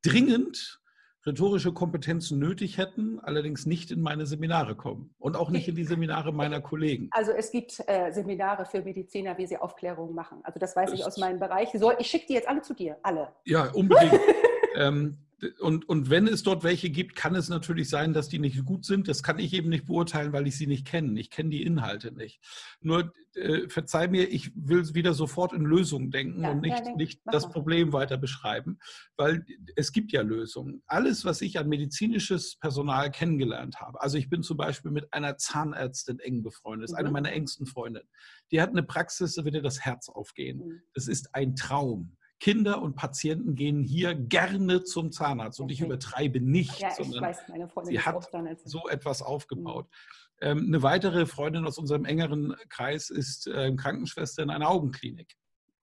[0.03, 0.81] dringend
[1.29, 5.85] rhetorische Kompetenzen nötig hätten, allerdings nicht in meine Seminare kommen und auch nicht in die
[5.85, 7.09] Seminare meiner Kollegen.
[7.13, 10.41] Also es gibt äh, Seminare für Mediziner, wie sie Aufklärung machen.
[10.43, 11.69] Also das weiß das ich aus meinem Bereich.
[11.75, 13.29] So, ich schicke die jetzt alle zu dir, alle.
[13.45, 14.21] Ja, unbedingt.
[14.75, 15.17] ähm,
[15.61, 18.85] und, und wenn es dort welche gibt, kann es natürlich sein, dass die nicht gut
[18.85, 19.07] sind.
[19.07, 21.19] Das kann ich eben nicht beurteilen, weil ich sie nicht kenne.
[21.21, 22.41] Ich kenne die Inhalte nicht.
[22.81, 26.97] Nur äh, verzeih mir, ich will wieder sofort in Lösungen denken ja, und nicht, ja,
[26.97, 27.53] nicht das mal.
[27.53, 28.79] Problem weiter beschreiben,
[29.17, 29.45] weil
[29.77, 30.83] es gibt ja Lösungen.
[30.87, 35.37] Alles, was ich an medizinisches Personal kennengelernt habe, also ich bin zum Beispiel mit einer
[35.37, 36.97] Zahnärztin eng befreundet, mhm.
[36.97, 38.09] eine meiner engsten Freundinnen.
[38.51, 40.59] Die hat eine Praxis, da wird dir das Herz aufgehen.
[40.59, 40.83] Mhm.
[40.95, 42.17] Das ist ein Traum.
[42.41, 45.61] Kinder und Patienten gehen hier gerne zum Zahnarzt.
[45.61, 47.39] Und ich übertreibe nicht, ja, sondern weiß,
[47.85, 48.31] sie hat
[48.65, 49.87] so etwas aufgebaut.
[49.87, 50.29] Mhm.
[50.41, 55.37] Ähm, eine weitere Freundin aus unserem engeren Kreis ist äh, Krankenschwester in einer Augenklinik.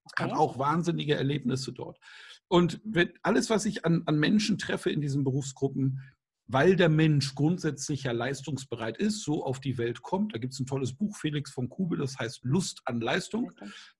[0.05, 0.23] Okay.
[0.23, 1.99] Hat auch wahnsinnige Erlebnisse dort.
[2.47, 2.79] Und
[3.23, 5.99] alles, was ich an, an Menschen treffe in diesen Berufsgruppen,
[6.47, 10.35] weil der Mensch grundsätzlich ja leistungsbereit ist, so auf die Welt kommt.
[10.35, 13.51] Da gibt es ein tolles Buch, Felix von Kube, das heißt Lust an Leistung.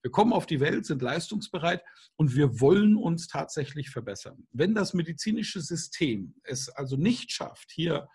[0.02, 1.84] Wir kommen auf die Welt, sind leistungsbereit
[2.18, 4.48] und wir wollen uns tatsächlich verbessern.
[4.52, 8.08] Wenn das medizinische System es also nicht schafft, hier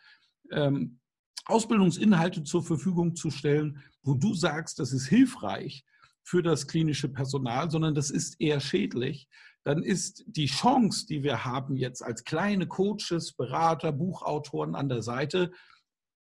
[0.53, 1.01] ähm,
[1.47, 5.85] Ausbildungsinhalte zur Verfügung zu stellen, wo du sagst, das ist hilfreich
[6.23, 9.29] für das klinische Personal, sondern das ist eher schädlich,
[9.65, 15.03] dann ist die Chance, die wir haben jetzt als kleine Coaches, Berater, Buchautoren an der
[15.03, 15.51] Seite,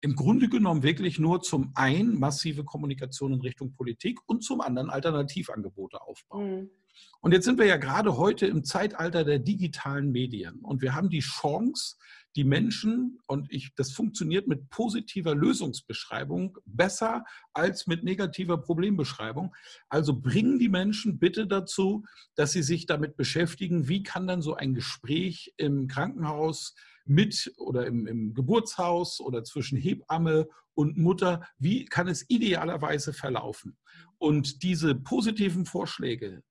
[0.03, 4.91] im Grunde genommen wirklich nur zum einen massive Kommunikation in Richtung Politik und zum anderen
[4.91, 6.61] Alternativangebote aufbauen.
[6.61, 6.71] Mhm.
[7.21, 11.11] Und jetzt sind wir ja gerade heute im Zeitalter der digitalen Medien und wir haben
[11.11, 11.97] die Chance,
[12.37, 19.55] die Menschen, und ich, das funktioniert mit positiver Lösungsbeschreibung besser als mit negativer Problembeschreibung.
[19.89, 22.05] Also bringen die Menschen bitte dazu,
[22.37, 27.87] dass sie sich damit beschäftigen, wie kann dann so ein Gespräch im Krankenhaus mit oder
[27.87, 33.77] im, im Geburtshaus oder zwischen Hebamme und Mutter, wie kann es idealerweise verlaufen?
[34.19, 36.43] Und diese positiven Vorschläge,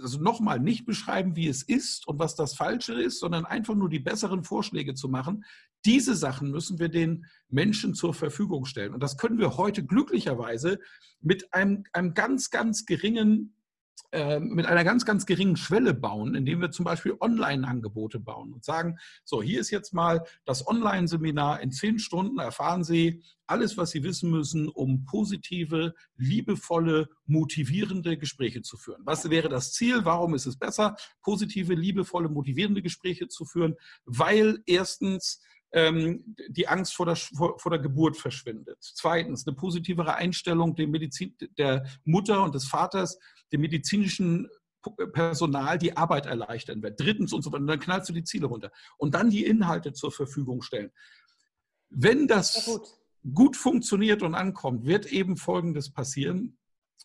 [0.00, 3.88] also nochmal nicht beschreiben, wie es ist und was das Falsche ist, sondern einfach nur
[3.88, 5.44] die besseren Vorschläge zu machen.
[5.84, 8.92] Diese Sachen müssen wir den Menschen zur Verfügung stellen.
[8.94, 10.78] Und das können wir heute glücklicherweise
[11.20, 13.55] mit einem, einem ganz, ganz geringen
[14.12, 18.98] mit einer ganz, ganz geringen Schwelle bauen, indem wir zum Beispiel Online-Angebote bauen und sagen,
[19.24, 21.60] so, hier ist jetzt mal das Online-Seminar.
[21.60, 28.62] In zehn Stunden erfahren Sie alles, was Sie wissen müssen, um positive, liebevolle, motivierende Gespräche
[28.62, 29.02] zu führen.
[29.04, 30.04] Was wäre das Ziel?
[30.04, 33.74] Warum ist es besser, positive, liebevolle, motivierende Gespräche zu führen?
[34.04, 35.40] Weil erstens
[35.76, 38.78] die Angst vor der, vor, vor der, Geburt verschwindet.
[38.80, 43.18] Zweitens, eine positivere Einstellung der, Medizin, der Mutter und des Vaters,
[43.52, 44.48] dem medizinischen
[45.12, 46.98] Personal die Arbeit erleichtern wird.
[46.98, 47.60] Drittens und so weiter.
[47.60, 48.70] Und dann knallst du die Ziele runter.
[48.96, 50.90] Und dann die Inhalte zur Verfügung stellen.
[51.90, 52.88] Wenn das gut.
[53.34, 56.56] gut funktioniert und ankommt, wird eben Folgendes passieren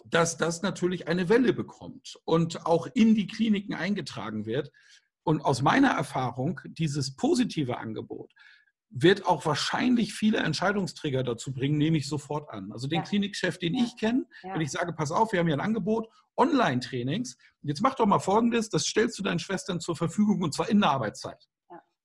[0.06, 4.72] dass das natürlich eine Welle bekommt und auch in die Kliniken eingetragen wird.
[5.24, 8.34] Und aus meiner Erfahrung, dieses positive Angebot
[8.92, 12.72] wird auch wahrscheinlich viele Entscheidungsträger dazu bringen, nehme ich sofort an.
[12.72, 13.04] Also den ja.
[13.04, 13.86] Klinikchef, den ja.
[13.86, 14.54] ich kenne, ja.
[14.54, 18.20] wenn ich sage, pass auf, wir haben hier ein Angebot, Online-Trainings, jetzt mach doch mal
[18.20, 21.48] Folgendes, das stellst du deinen Schwestern zur Verfügung und zwar in der Arbeitszeit.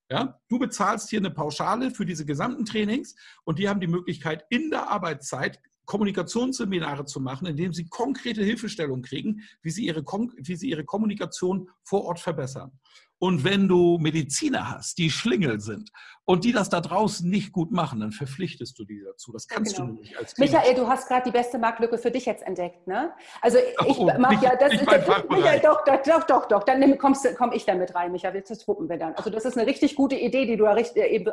[0.09, 4.45] Ja, du bezahlst hier eine Pauschale für diese gesamten Trainings und die haben die Möglichkeit,
[4.51, 10.57] in der Arbeitszeit Kommunikationsseminare zu machen, indem sie konkrete Hilfestellung kriegen, wie sie ihre, wie
[10.57, 12.79] sie ihre Kommunikation vor Ort verbessern.
[13.19, 15.91] Und wenn du Mediziner hast, die Schlingel sind
[16.27, 19.33] und die das da draußen nicht gut machen, dann verpflichtest du die dazu.
[19.33, 19.95] Das kannst ja, genau.
[19.95, 20.53] du nicht als Klinik.
[20.53, 23.13] Michael, du hast gerade die beste Marktlücke für dich jetzt entdeckt, ne?
[23.41, 24.73] Also ich oh, mache ja das.
[24.73, 26.63] Ist, das Michael, doch, doch, doch, doch, doch.
[26.65, 28.43] Dann kommst, komm ich damit rein, Michael.
[28.47, 29.15] Das gucken wir dann.
[29.15, 31.05] Also das ist eine richtig gute Idee, die du da richtig.
[31.05, 31.25] Äh, äh,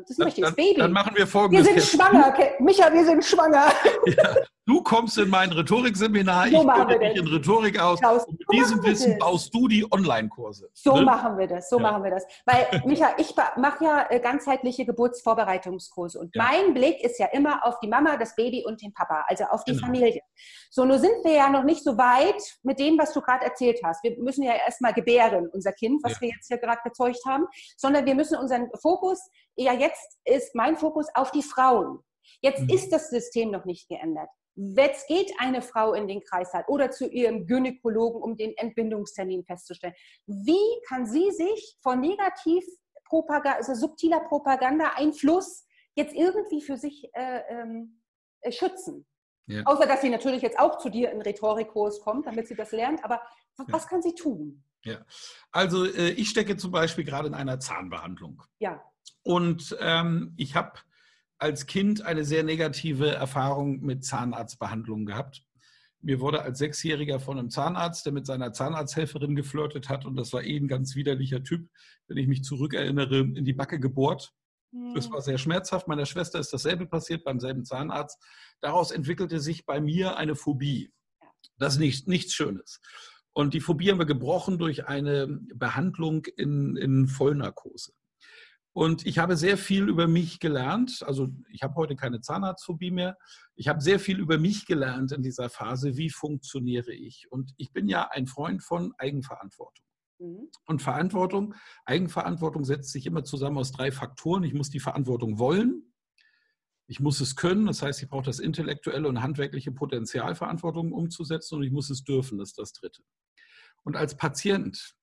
[0.00, 0.80] das ist ein richtiges Baby.
[0.80, 1.66] Dann machen wir folgendes.
[1.66, 3.66] Wir sind schwanger, Michael, wir sind schwanger.
[4.06, 4.34] Ja.
[4.70, 7.98] Du kommst in mein Rhetorikseminar, so ich bilde dich in Rhetorik aus.
[7.98, 10.70] Klaus, und mit diesem Wissen baust du die Online-Kurse.
[10.74, 11.02] So ne?
[11.02, 11.82] machen wir das, so ja.
[11.82, 12.24] machen wir das.
[12.46, 16.42] Weil, Micha, ich mache ja äh, ganzheitliche Geburtsvorbereitungskurse und ja.
[16.42, 19.64] mein Blick ist ja immer auf die Mama, das Baby und den Papa, also auf
[19.64, 19.86] die genau.
[19.86, 20.22] Familie.
[20.70, 23.80] So, nur sind wir ja noch nicht so weit mit dem, was du gerade erzählt
[23.84, 24.02] hast.
[24.04, 26.20] Wir müssen ja erstmal gebären, unser Kind, was ja.
[26.22, 29.18] wir jetzt hier gerade gezeugt haben, sondern wir müssen unseren Fokus,
[29.56, 31.98] ja jetzt ist mein Fokus auf die Frauen.
[32.40, 32.70] Jetzt mhm.
[32.70, 34.28] ist das System noch nicht geändert.
[34.54, 39.94] Jetzt geht eine Frau in den Kreißsaal oder zu ihrem Gynäkologen, um den Entbindungstermin festzustellen.
[40.26, 42.64] Wie kann sie sich von negativ
[43.10, 48.00] Propaganda, also subtiler Propaganda-Einfluss jetzt irgendwie für sich äh, ähm,
[48.40, 49.04] äh, schützen?
[49.46, 49.64] Ja.
[49.64, 53.04] Außer dass sie natürlich jetzt auch zu dir in Rhetorikkurs kommt, damit sie das lernt.
[53.04, 53.20] Aber
[53.56, 53.88] was ja.
[53.88, 54.62] kann sie tun?
[54.84, 55.04] Ja,
[55.50, 58.44] also äh, ich stecke zum Beispiel gerade in einer Zahnbehandlung.
[58.60, 58.80] Ja.
[59.22, 60.78] Und ähm, ich habe
[61.38, 65.42] als Kind eine sehr negative Erfahrung mit Zahnarztbehandlungen gehabt.
[66.02, 70.32] Mir wurde als Sechsjähriger von einem Zahnarzt, der mit seiner Zahnarzthelferin geflirtet hat, und das
[70.32, 71.68] war eh ein ganz widerlicher Typ,
[72.08, 74.32] wenn ich mich zurückerinnere, in die Backe gebohrt.
[74.94, 75.12] Das hm.
[75.12, 75.88] war sehr schmerzhaft.
[75.88, 78.18] Meiner Schwester ist dasselbe passiert beim selben Zahnarzt.
[78.60, 80.92] Daraus entwickelte sich bei mir eine Phobie.
[81.58, 82.80] Das ist nicht, nichts Schönes.
[83.32, 87.92] Und die Phobie haben wir gebrochen durch eine Behandlung in, in Vollnarkose.
[88.72, 91.02] Und ich habe sehr viel über mich gelernt.
[91.04, 93.18] Also ich habe heute keine Zahnarztphobie mehr.
[93.56, 95.96] Ich habe sehr viel über mich gelernt in dieser Phase.
[95.96, 97.26] Wie funktioniere ich?
[97.30, 99.84] Und ich bin ja ein Freund von Eigenverantwortung.
[100.20, 100.50] Mhm.
[100.66, 101.54] Und Verantwortung,
[101.84, 104.44] Eigenverantwortung setzt sich immer zusammen aus drei Faktoren.
[104.44, 105.92] Ich muss die Verantwortung wollen.
[106.86, 107.66] Ich muss es können.
[107.66, 111.56] Das heißt, ich brauche das intellektuelle und handwerkliche Potenzial, Verantwortung umzusetzen.
[111.56, 112.38] Und ich muss es dürfen.
[112.38, 113.02] Das ist das Dritte.
[113.82, 114.94] Und als Patient,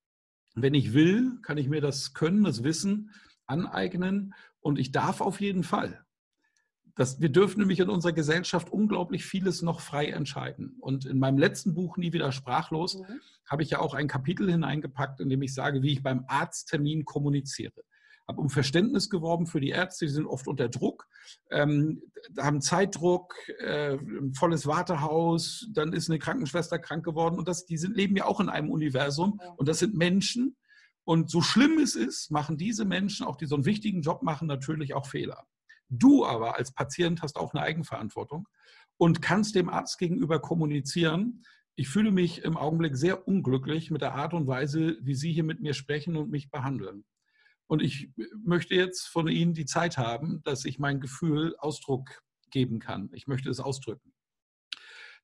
[0.56, 3.12] wenn ich will, kann ich mir das Können, das Wissen
[3.47, 6.03] aneignen und ich darf auf jeden Fall.
[6.97, 10.77] Das, wir dürfen nämlich in unserer Gesellschaft unglaublich vieles noch frei entscheiden.
[10.79, 13.21] Und in meinem letzten Buch Nie wieder sprachlos mhm.
[13.45, 17.05] habe ich ja auch ein Kapitel hineingepackt, in dem ich sage, wie ich beim Arzttermin
[17.05, 17.83] kommuniziere.
[18.27, 21.07] Habe um Verständnis geworben für die Ärzte, die sind oft unter Druck,
[21.51, 22.01] ähm,
[22.38, 27.77] haben Zeitdruck, äh, ein volles Wartehaus, dann ist eine Krankenschwester krank geworden und das, die
[27.77, 30.57] sind, leben ja auch in einem Universum und das sind Menschen,
[31.08, 34.46] und so schlimm es ist, machen diese Menschen, auch die so einen wichtigen Job machen,
[34.46, 35.48] natürlich auch Fehler.
[35.88, 38.46] Du aber als Patient hast auch eine Eigenverantwortung
[38.98, 41.43] und kannst dem Arzt gegenüber kommunizieren.
[41.78, 45.46] Ich fühle mich im Augenblick sehr unglücklich mit der Art und Weise, wie Sie hier
[45.46, 47.06] mit mir sprechen und mich behandeln.
[47.67, 48.12] Und ich
[48.43, 53.10] möchte jetzt von Ihnen die Zeit haben, dass ich mein Gefühl Ausdruck geben kann.
[53.13, 54.12] Ich möchte es ausdrücken.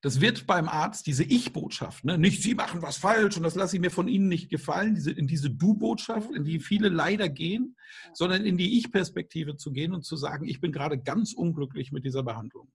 [0.04, 2.18] Das wird beim Arzt diese Ich-Botschaft, ne?
[2.18, 5.10] nicht Sie machen was falsch und das lasse ich mir von Ihnen nicht gefallen, diese,
[5.10, 7.74] in diese Du-Botschaft, in die viele leider gehen,
[8.12, 12.04] sondern in die Ich-Perspektive zu gehen und zu sagen, ich bin gerade ganz unglücklich mit
[12.04, 12.70] dieser Behandlung.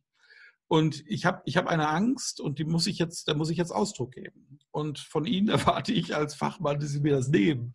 [0.68, 3.58] Und ich habe ich hab eine Angst und die muss ich jetzt, da muss ich
[3.58, 4.58] jetzt Ausdruck geben.
[4.72, 7.74] Und von Ihnen erwarte ich als Fachmann, dass Sie mir das nehmen.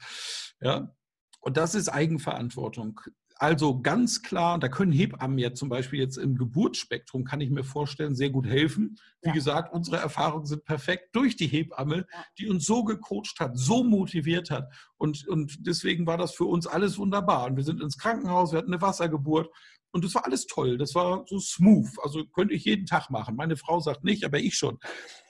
[0.60, 0.92] Ja?
[1.38, 3.00] Und das ist Eigenverantwortung.
[3.36, 7.64] Also ganz klar, da können Hebammen ja zum Beispiel jetzt im Geburtsspektrum, kann ich mir
[7.64, 8.96] vorstellen, sehr gut helfen.
[9.22, 9.34] Wie ja.
[9.34, 12.06] gesagt, unsere Erfahrungen sind perfekt durch die Hebamme,
[12.38, 14.72] die uns so gecoacht hat, so motiviert hat.
[14.96, 17.46] Und, und deswegen war das für uns alles wunderbar.
[17.46, 19.48] Und wir sind ins Krankenhaus, wir hatten eine Wassergeburt.
[19.90, 20.78] Und das war alles toll.
[20.78, 21.90] Das war so smooth.
[22.02, 23.36] Also könnte ich jeden Tag machen.
[23.36, 24.78] Meine Frau sagt nicht, aber ich schon.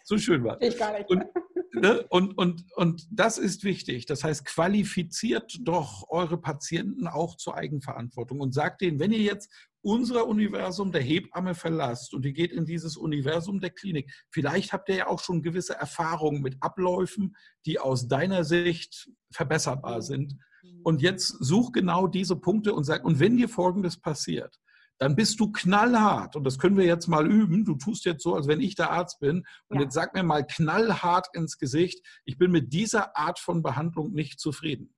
[0.04, 0.60] So schön war.
[0.60, 1.08] Ich gar nicht.
[1.08, 1.24] Und,
[1.74, 2.04] ne?
[2.08, 4.06] und, und, und das ist wichtig.
[4.06, 9.50] Das heißt, qualifiziert doch eure Patienten auch zur Eigenverantwortung und sagt denen, wenn ihr jetzt
[9.82, 14.88] unser Universum der Hebamme verlasst und ihr geht in dieses Universum der Klinik, vielleicht habt
[14.88, 20.36] ihr ja auch schon gewisse Erfahrungen mit Abläufen, die aus deiner Sicht verbesserbar sind.
[20.62, 20.80] Mhm.
[20.84, 24.58] Und jetzt such genau diese Punkte und sag, und wenn dir Folgendes passiert,
[24.98, 26.36] dann bist du knallhart.
[26.36, 27.64] Und das können wir jetzt mal üben.
[27.64, 29.44] Du tust jetzt so, als wenn ich der Arzt bin.
[29.68, 29.82] Und ja.
[29.82, 34.38] jetzt sag mir mal knallhart ins Gesicht, ich bin mit dieser Art von Behandlung nicht
[34.38, 34.94] zufrieden.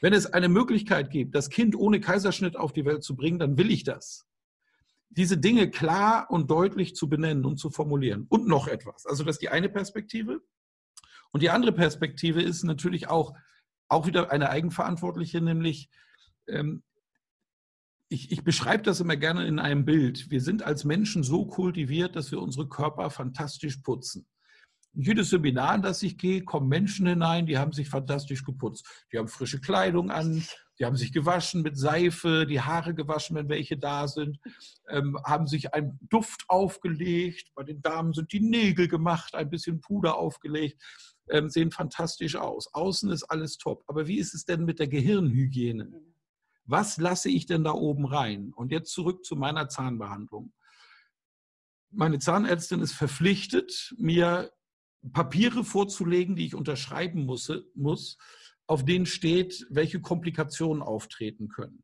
[0.00, 3.58] Wenn es eine Möglichkeit gibt, das Kind ohne Kaiserschnitt auf die Welt zu bringen, dann
[3.58, 4.26] will ich das.
[5.08, 8.26] Diese Dinge klar und deutlich zu benennen und zu formulieren.
[8.28, 9.06] Und noch etwas.
[9.06, 10.40] Also das ist die eine Perspektive.
[11.32, 13.34] Und die andere Perspektive ist natürlich auch,
[13.88, 15.88] auch wieder eine eigenverantwortliche, nämlich
[16.46, 16.82] ähm,
[18.10, 20.30] ich, ich beschreibe das immer gerne in einem Bild.
[20.30, 24.26] Wir sind als Menschen so kultiviert, dass wir unsere Körper fantastisch putzen.
[24.92, 28.84] In jedes Seminar, in das ich gehe, kommen Menschen hinein, die haben sich fantastisch geputzt.
[29.12, 30.44] Die haben frische Kleidung an,
[30.80, 34.40] die haben sich gewaschen mit Seife, die Haare gewaschen, wenn welche da sind,
[34.88, 37.52] ähm, haben sich einen Duft aufgelegt.
[37.54, 40.82] Bei den Damen sind die Nägel gemacht, ein bisschen Puder aufgelegt,
[41.28, 42.74] ähm, sehen fantastisch aus.
[42.74, 43.84] Außen ist alles top.
[43.86, 45.92] Aber wie ist es denn mit der Gehirnhygiene?
[46.70, 48.52] Was lasse ich denn da oben rein?
[48.54, 50.52] Und jetzt zurück zu meiner Zahnbehandlung.
[51.90, 54.52] Meine Zahnärztin ist verpflichtet, mir
[55.12, 58.18] Papiere vorzulegen, die ich unterschreiben muss, muss
[58.68, 61.82] auf denen steht, welche Komplikationen auftreten können.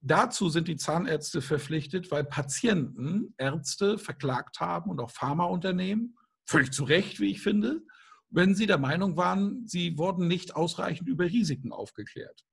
[0.00, 6.84] Dazu sind die Zahnärzte verpflichtet, weil Patienten Ärzte verklagt haben und auch Pharmaunternehmen, völlig zu
[6.84, 7.82] Recht, wie ich finde,
[8.30, 12.44] wenn sie der Meinung waren, sie wurden nicht ausreichend über Risiken aufgeklärt.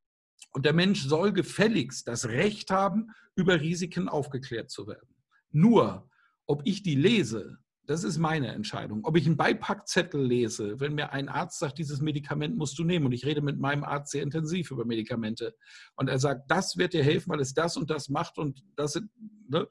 [0.51, 5.15] Und der Mensch soll gefälligst das Recht haben, über Risiken aufgeklärt zu werden.
[5.51, 6.09] Nur,
[6.45, 9.03] ob ich die lese, das ist meine Entscheidung.
[9.03, 13.05] Ob ich einen Beipackzettel lese, wenn mir ein Arzt sagt, dieses Medikament musst du nehmen,
[13.05, 15.55] und ich rede mit meinem Arzt sehr intensiv über Medikamente,
[15.95, 19.01] und er sagt, das wird dir helfen, weil es das und das macht und das,
[19.47, 19.67] ne?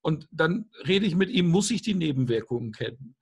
[0.00, 3.16] und dann rede ich mit ihm, muss ich die Nebenwirkungen kennen?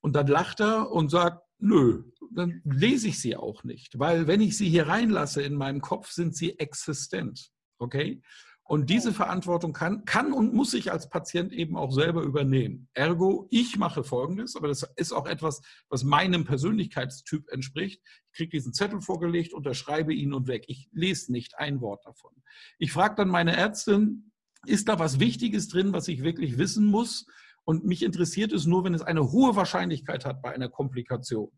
[0.00, 4.40] Und dann lacht er und sagt, nö, dann lese ich sie auch nicht, weil wenn
[4.40, 7.50] ich sie hier reinlasse in meinem Kopf, sind sie existent.
[7.78, 8.22] Okay?
[8.66, 12.88] Und diese Verantwortung kann, kann und muss ich als Patient eben auch selber übernehmen.
[12.94, 18.00] Ergo, ich mache Folgendes, aber das ist auch etwas, was meinem Persönlichkeitstyp entspricht.
[18.32, 20.64] Ich kriege diesen Zettel vorgelegt, unterschreibe ihn und weg.
[20.68, 22.32] Ich lese nicht ein Wort davon.
[22.78, 24.32] Ich frage dann meine Ärztin,
[24.64, 27.26] ist da was Wichtiges drin, was ich wirklich wissen muss?
[27.64, 31.50] Und mich interessiert es nur, wenn es eine hohe Wahrscheinlichkeit hat bei einer Komplikation.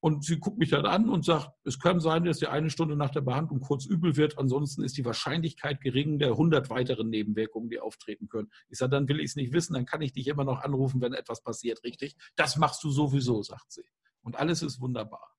[0.00, 2.96] Und sie guckt mich dann an und sagt, es kann sein, dass die eine Stunde
[2.96, 4.38] nach der Behandlung kurz übel wird.
[4.38, 8.50] Ansonsten ist die Wahrscheinlichkeit gering der 100 weiteren Nebenwirkungen, die auftreten können.
[8.68, 11.00] Ich sage, dann will ich es nicht wissen, dann kann ich dich immer noch anrufen,
[11.00, 12.14] wenn etwas passiert, richtig?
[12.36, 13.84] Das machst du sowieso, sagt sie.
[14.22, 15.34] Und alles ist wunderbar.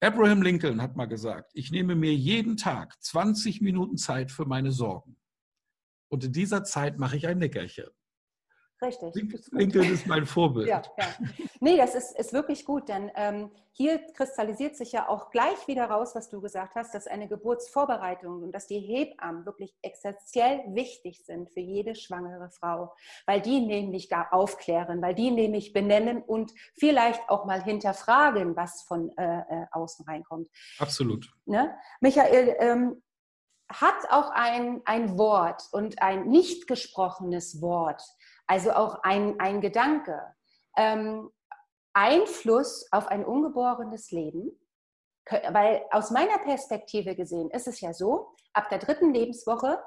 [0.00, 4.70] Abraham Lincoln hat mal gesagt, ich nehme mir jeden Tag 20 Minuten Zeit für meine
[4.70, 5.16] Sorgen.
[6.08, 7.88] Und in dieser Zeit mache ich ein Nickerchen.
[8.84, 9.14] Richtig.
[9.52, 10.68] Lincoln ist mein Vorbild.
[10.68, 11.06] Ja, ja.
[11.60, 15.86] Nee, das ist, ist wirklich gut, denn ähm, hier kristallisiert sich ja auch gleich wieder
[15.86, 21.24] raus, was du gesagt hast, dass eine Geburtsvorbereitung und dass die Hebammen wirklich essentiell wichtig
[21.24, 22.94] sind für jede schwangere Frau,
[23.26, 28.82] weil die nämlich da aufklären, weil die nämlich benennen und vielleicht auch mal hinterfragen, was
[28.82, 30.48] von äh, äh außen reinkommt.
[30.78, 31.32] Absolut.
[31.46, 31.74] Ne?
[32.00, 33.02] Michael, ähm,
[33.68, 38.02] hat auch ein, ein Wort und ein nicht gesprochenes Wort
[38.46, 40.20] also auch ein, ein Gedanke.
[40.76, 41.30] Ähm,
[41.92, 44.50] Einfluss auf ein ungeborenes Leben,
[45.50, 49.78] weil aus meiner Perspektive gesehen ist es ja so, ab der dritten Lebenswoche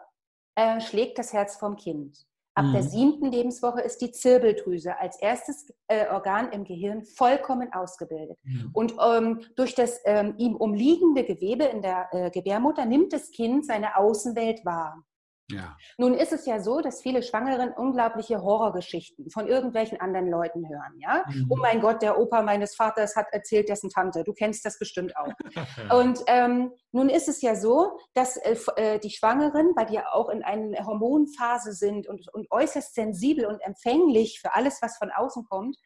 [0.56, 2.26] äh, schlägt das Herz vom Kind.
[2.56, 2.74] Ab mhm.
[2.74, 8.40] der siebten Lebenswoche ist die Zirbeldrüse als erstes äh, Organ im Gehirn vollkommen ausgebildet.
[8.44, 8.72] Mhm.
[8.74, 13.68] Und ähm, durch das ähm, ihm umliegende Gewebe in der äh, Gebärmutter nimmt das Kind
[13.68, 15.04] seine Außenwelt wahr.
[15.50, 15.78] Ja.
[15.98, 21.00] Nun ist es ja so, dass viele Schwangeren unglaubliche Horrorgeschichten von irgendwelchen anderen Leuten hören.
[21.00, 21.24] Ja?
[21.30, 21.48] Mhm.
[21.50, 24.26] Oh mein Gott, der Opa meines Vaters hat erzählt, dessen Tante.
[24.26, 25.32] Du kennst das bestimmt auch.
[25.98, 30.12] und ähm, nun ist es ja so, dass äh, äh, die Schwangeren, weil die ja
[30.12, 35.12] auch in einer Hormonphase sind und, und äußerst sensibel und empfänglich für alles, was von
[35.12, 35.78] außen kommt,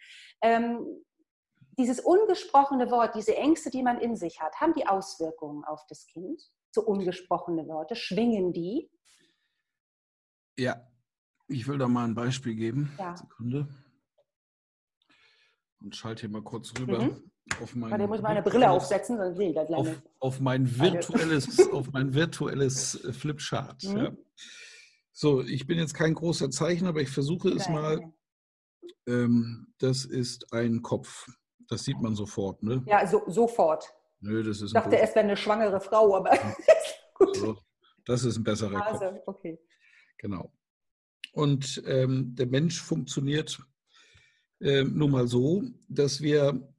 [0.41, 1.03] ähm,
[1.77, 6.07] dieses ungesprochene Wort, diese Ängste, die man in sich hat, haben die Auswirkungen auf das
[6.07, 6.41] Kind?
[6.71, 8.89] So ungesprochene Worte, schwingen die?
[10.61, 10.79] Ja,
[11.47, 12.91] ich will da mal ein Beispiel geben.
[12.99, 13.17] Ja.
[13.17, 13.67] Sekunde.
[15.81, 17.01] Und schalte hier mal kurz rüber.
[17.01, 17.31] Mhm.
[17.59, 19.87] Auf mein Warte, ich muss meine Brille aufsetzen, sonst sehe ich das auf,
[20.19, 23.83] auf mein virtuelles, auf mein virtuelles Flipchart.
[23.85, 23.97] Mhm.
[23.97, 24.11] Ja.
[25.11, 27.99] So, ich bin jetzt kein großer Zeichner, aber ich versuche es mal.
[29.07, 31.27] Ähm, das ist ein Kopf.
[31.67, 32.83] Das sieht man sofort, ne?
[32.85, 33.91] Ja, so, sofort.
[34.19, 36.37] Nö, das ist ich dachte erst, wäre eine schwangere Frau, aber
[37.15, 37.35] gut.
[37.35, 37.57] So,
[38.05, 39.21] das ist ein besserer also, Kopf.
[39.25, 39.59] Okay.
[40.21, 40.53] Genau.
[41.33, 43.59] Und ähm, der Mensch funktioniert
[44.59, 46.71] äh, nun mal so, dass wir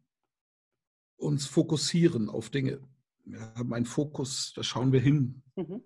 [1.16, 2.80] uns fokussieren auf Dinge.
[3.24, 5.43] Wir haben einen Fokus, da schauen wir hin.
[5.57, 5.82] Mhm.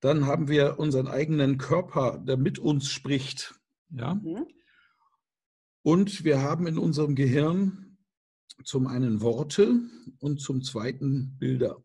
[0.00, 3.54] Dann haben wir unseren eigenen Körper, der mit uns spricht.
[3.88, 4.14] Ja?
[4.14, 4.46] Mhm.
[5.80, 7.96] Und wir haben in unserem Gehirn
[8.64, 9.80] zum einen Worte
[10.18, 11.82] und zum zweiten Bilder.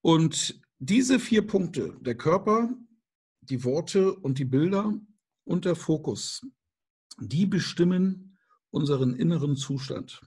[0.00, 2.74] Und diese vier Punkte, der Körper,
[3.40, 4.98] die Worte und die Bilder
[5.44, 6.46] und der Fokus,
[7.18, 8.38] die bestimmen
[8.70, 10.20] unseren inneren Zustand.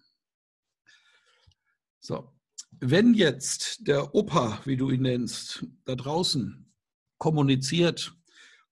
[2.00, 2.32] So,
[2.80, 6.74] wenn jetzt der Opa, wie du ihn nennst, da draußen
[7.18, 8.16] kommuniziert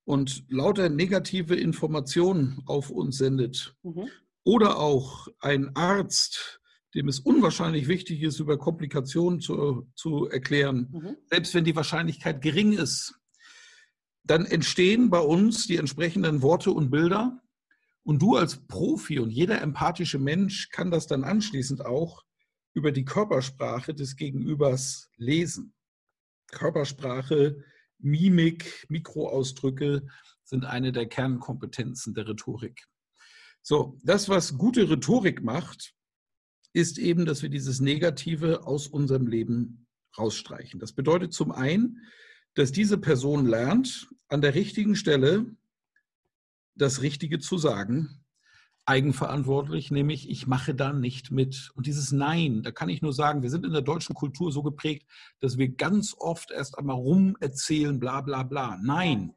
[0.06, 4.08] und lauter negative Informationen auf uns sendet, mhm.
[4.44, 6.62] oder auch ein Arzt,
[6.96, 11.18] dem es unwahrscheinlich wichtig ist, über Komplikationen zu, zu erklären, mhm.
[11.30, 13.20] selbst wenn die Wahrscheinlichkeit gering ist,
[14.24, 17.42] dann entstehen bei uns die entsprechenden Worte und Bilder.
[18.04, 22.24] Und du als Profi und jeder empathische Mensch kann das dann anschließend auch
[22.74, 25.74] über die Körpersprache des Gegenübers lesen.
[26.52, 27.64] Körpersprache,
[28.00, 30.08] Mimik, Mikroausdrücke
[30.44, 32.86] sind eine der Kernkompetenzen der Rhetorik.
[33.62, 35.95] So, das, was gute Rhetorik macht,
[36.76, 40.80] ist eben, dass wir dieses Negative aus unserem Leben rausstreichen.
[40.80, 42.02] Das bedeutet zum einen,
[42.54, 45.46] dass diese Person lernt, an der richtigen Stelle
[46.76, 48.22] das Richtige zu sagen,
[48.86, 51.72] eigenverantwortlich, nämlich ich mache da nicht mit.
[51.76, 54.62] Und dieses Nein, da kann ich nur sagen, wir sind in der deutschen Kultur so
[54.62, 55.08] geprägt,
[55.40, 58.78] dass wir ganz oft erst einmal rum erzählen, bla bla bla.
[58.84, 59.34] Nein,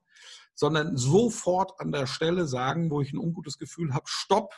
[0.55, 4.53] sondern sofort an der Stelle sagen, wo ich ein ungutes Gefühl habe, stopp,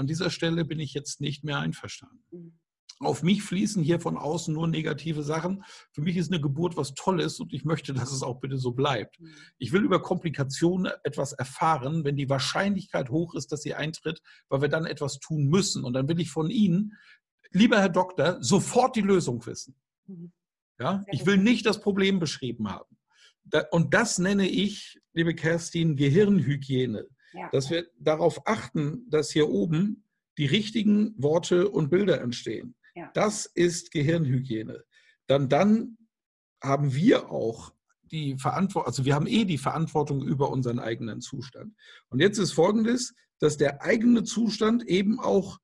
[0.00, 2.24] an dieser Stelle bin ich jetzt nicht mehr einverstanden.
[2.30, 2.58] Mhm.
[3.00, 5.62] Auf mich fließen hier von außen nur negative Sachen.
[5.92, 8.72] Für mich ist eine Geburt was Tolles und ich möchte, dass es auch bitte so
[8.72, 9.20] bleibt.
[9.20, 9.34] Mhm.
[9.58, 14.62] Ich will über Komplikationen etwas erfahren, wenn die Wahrscheinlichkeit hoch ist, dass sie eintritt, weil
[14.62, 15.84] wir dann etwas tun müssen.
[15.84, 16.94] Und dann will ich von Ihnen,
[17.50, 19.76] lieber Herr Doktor, sofort die Lösung wissen.
[20.06, 20.32] Mhm.
[20.78, 22.96] Ja, ich will nicht das Problem beschrieben haben.
[23.70, 27.06] und das nenne ich, liebe Kerstin, Gehirnhygiene.
[27.32, 27.48] Ja.
[27.50, 30.04] Dass wir darauf achten, dass hier oben
[30.38, 32.74] die richtigen Worte und Bilder entstehen.
[32.94, 33.10] Ja.
[33.14, 34.84] Das ist Gehirnhygiene.
[35.26, 35.98] Dann, dann
[36.62, 37.72] haben wir auch
[38.10, 41.74] die Verantwortung, also wir haben eh die Verantwortung über unseren eigenen Zustand.
[42.08, 45.58] Und jetzt ist Folgendes, dass der eigene Zustand eben auch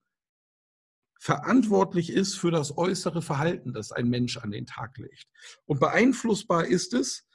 [1.18, 5.26] verantwortlich ist für das äußere Verhalten, das ein Mensch an den Tag legt.
[5.64, 7.26] Und beeinflussbar ist es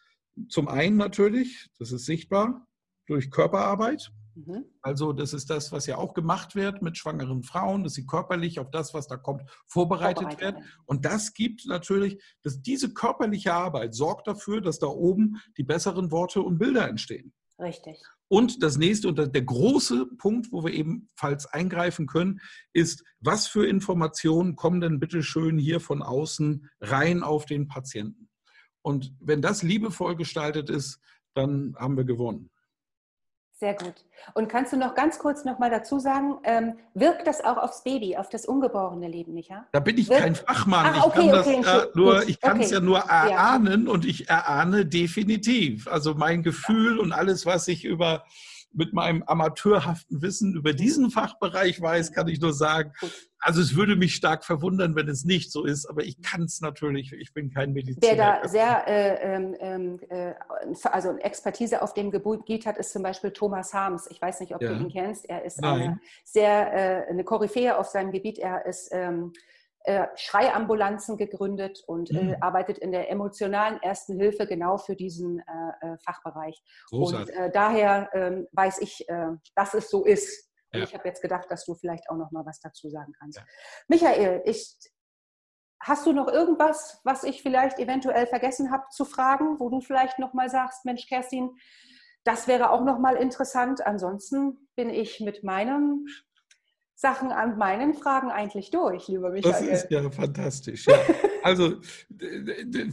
[0.47, 2.67] zum einen natürlich, das ist sichtbar,
[3.07, 4.11] durch Körperarbeit.
[4.35, 4.65] Mhm.
[4.81, 8.59] Also das ist das, was ja auch gemacht wird mit schwangeren Frauen, dass sie körperlich
[8.59, 10.65] auf das, was da kommt, vorbereitet, vorbereitet werden.
[10.85, 16.11] Und das gibt natürlich, dass diese körperliche Arbeit sorgt dafür, dass da oben die besseren
[16.11, 17.33] Worte und Bilder entstehen.
[17.59, 18.01] Richtig.
[18.27, 22.39] Und das nächste und der große Punkt, wo wir ebenfalls eingreifen können,
[22.73, 28.29] ist, was für Informationen kommen denn bitte schön hier von außen rein auf den Patienten?
[28.81, 30.99] Und wenn das liebevoll gestaltet ist,
[31.33, 32.49] dann haben wir gewonnen.
[33.61, 33.93] Sehr gut.
[34.33, 37.83] Und kannst du noch ganz kurz noch mal dazu sagen, ähm, wirkt das auch aufs
[37.83, 39.67] Baby, auf das ungeborene Leben, Micha?
[39.71, 40.23] Da bin ich wirkt?
[40.23, 40.95] kein Fachmann.
[40.95, 42.63] Ach, okay, ich kann okay, das, äh, nur, ich kann okay.
[42.63, 43.91] es ja nur erahnen ja.
[43.91, 45.87] und ich erahne definitiv.
[45.87, 47.03] Also mein Gefühl ja.
[47.03, 48.23] und alles, was ich über
[48.73, 52.93] mit meinem amateurhaften Wissen über diesen Fachbereich weiß, kann ich nur sagen,
[53.41, 56.61] also es würde mich stark verwundern, wenn es nicht so ist, aber ich kann es
[56.61, 58.01] natürlich, ich bin kein Mediziner.
[58.01, 60.33] Wer da sehr, äh, ähm, ähm, äh,
[60.83, 64.07] also Expertise auf dem Gebiet hat, ist zum Beispiel Thomas Harms.
[64.11, 64.69] Ich weiß nicht, ob ja.
[64.69, 65.27] du ihn kennst.
[65.27, 68.37] Er ist eine sehr, äh, eine Koryphäe auf seinem Gebiet.
[68.37, 69.33] Er ist ähm,
[69.85, 72.35] äh, Schreiambulanzen gegründet und äh, mhm.
[72.41, 76.61] arbeitet in der emotionalen Ersten Hilfe genau für diesen äh, äh Fachbereich.
[76.91, 77.35] Großartig.
[77.35, 79.07] Und daher ähm, weiß ich,
[79.55, 80.50] dass es so ist.
[80.73, 80.85] Und ja.
[80.85, 83.37] ich habe jetzt gedacht, dass du vielleicht auch noch mal was dazu sagen kannst.
[83.37, 83.45] Ja.
[83.87, 84.77] Michael, ich,
[85.81, 90.19] hast du noch irgendwas, was ich vielleicht eventuell vergessen habe zu fragen, wo du vielleicht
[90.19, 91.51] noch mal sagst, Mensch, Kerstin,
[92.23, 93.85] das wäre auch noch mal interessant.
[93.85, 96.05] Ansonsten bin ich mit meinem
[97.01, 99.51] Sachen an meinen Fragen eigentlich durch, lieber Michael.
[99.51, 100.85] Das ist ja fantastisch.
[100.85, 100.99] Ja.
[101.43, 101.81] Also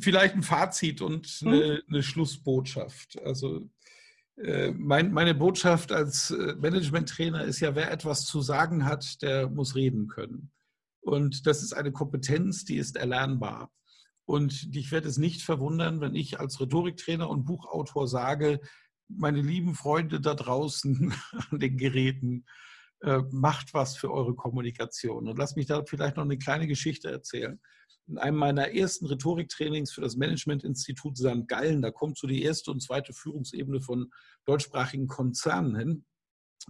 [0.01, 1.49] vielleicht ein Fazit und hm?
[1.49, 3.21] eine, eine Schlussbotschaft.
[3.23, 3.69] Also
[4.77, 9.75] mein, meine Botschaft als äh, Management-Trainer ist ja, wer etwas zu sagen hat, der muss
[9.75, 10.53] reden können.
[11.01, 13.73] Und das ist eine Kompetenz, die ist erlernbar.
[14.27, 18.61] Und ich werde es nicht verwundern, wenn ich als Rhetoriktrainer und Buchautor sage,
[19.09, 21.15] meine lieben Freunde da draußen
[21.51, 22.45] an den Geräten,
[23.01, 25.29] äh, macht was für eure Kommunikation.
[25.29, 27.61] Und lass mich da vielleicht noch eine kleine Geschichte erzählen.
[28.09, 31.47] In einem meiner ersten Rhetoriktrainings für das Managementinstitut St.
[31.47, 34.11] Gallen, da kommt so die erste und zweite Führungsebene von
[34.47, 36.05] deutschsprachigen Konzernen hin.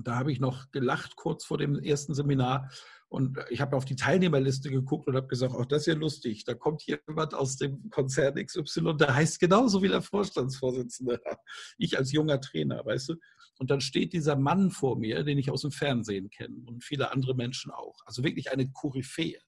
[0.02, 2.70] Da habe ich noch gelacht kurz vor dem ersten Seminar
[3.08, 6.44] und ich habe auf die Teilnehmerliste geguckt und habe gesagt, auch das ist ja lustig.
[6.44, 11.20] Da kommt jemand aus dem Konzern XY, der heißt genauso wie der Vorstandsvorsitzende.
[11.78, 13.14] Ich als junger Trainer, weißt du?
[13.58, 17.10] Und dann steht dieser Mann vor mir, den ich aus dem Fernsehen kenne und viele
[17.10, 17.96] andere Menschen auch.
[18.04, 19.38] Also wirklich eine Koryphäe.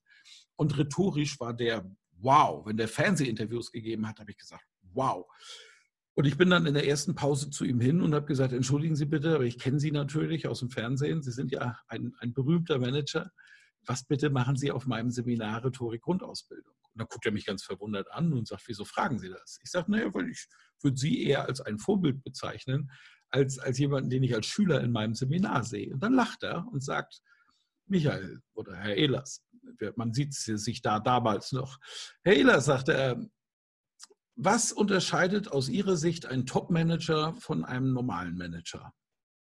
[0.60, 2.66] Und rhetorisch war der wow.
[2.66, 5.24] Wenn der Fernsehinterviews gegeben hat, habe ich gesagt, wow.
[6.12, 8.94] Und ich bin dann in der ersten Pause zu ihm hin und habe gesagt, entschuldigen
[8.94, 11.22] Sie bitte, aber ich kenne Sie natürlich aus dem Fernsehen.
[11.22, 13.32] Sie sind ja ein, ein berühmter Manager.
[13.86, 16.74] Was bitte machen Sie auf meinem Seminar Rhetorik Grundausbildung?
[16.74, 19.60] Und dann guckt er mich ganz verwundert an und sagt, wieso fragen Sie das?
[19.62, 20.46] Ich sage, naja, weil ich
[20.82, 22.90] würde Sie eher als ein Vorbild bezeichnen,
[23.30, 25.94] als, als jemanden, den ich als Schüler in meinem Seminar sehe.
[25.94, 27.22] Und dann lacht er und sagt,
[27.86, 29.42] Michael oder Herr Ehlers,
[29.96, 31.78] man sieht sich da damals noch.
[32.24, 33.26] Ehlers, sagte er,
[34.36, 38.94] was unterscheidet aus Ihrer Sicht einen Top-Manager von einem normalen Manager?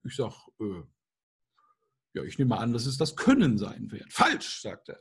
[0.04, 0.82] Ich sage, äh,
[2.14, 4.12] ja, ich nehme an, dass es das Können sein wird.
[4.12, 5.00] Falsch, sagt er.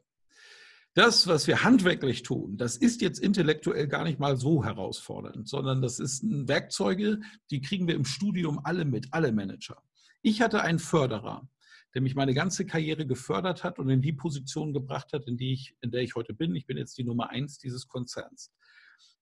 [0.94, 5.82] Das, was wir handwerklich tun, das ist jetzt intellektuell gar nicht mal so herausfordernd, sondern
[5.82, 9.82] das ist Werkzeuge, die kriegen wir im Studium alle mit, alle Manager.
[10.22, 11.48] Ich hatte einen Förderer,
[11.94, 15.54] der mich meine ganze Karriere gefördert hat und in die Position gebracht hat, in, die
[15.54, 16.56] ich, in der ich heute bin.
[16.56, 18.52] Ich bin jetzt die Nummer eins dieses Konzerns.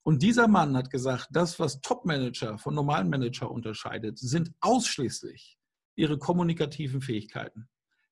[0.03, 5.57] Und dieser Mann hat gesagt, das, was Top-Manager von normalen Manager unterscheidet, sind ausschließlich
[5.95, 7.67] ihre kommunikativen Fähigkeiten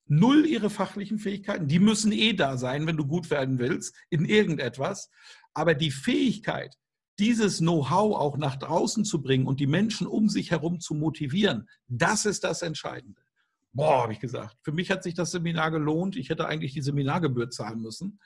[0.08, 1.68] null ihre fachlichen Fähigkeiten.
[1.68, 5.10] Die müssen eh da sein, wenn du gut werden willst in irgendetwas.
[5.54, 6.76] Aber die Fähigkeit,
[7.20, 11.68] dieses Know-how auch nach draußen zu bringen und die Menschen um sich herum zu motivieren,
[11.88, 13.22] das ist das Entscheidende.
[13.78, 14.58] Boah, habe ich gesagt.
[14.64, 16.16] Für mich hat sich das Seminar gelohnt.
[16.16, 18.20] Ich hätte eigentlich die Seminargebühr zahlen müssen,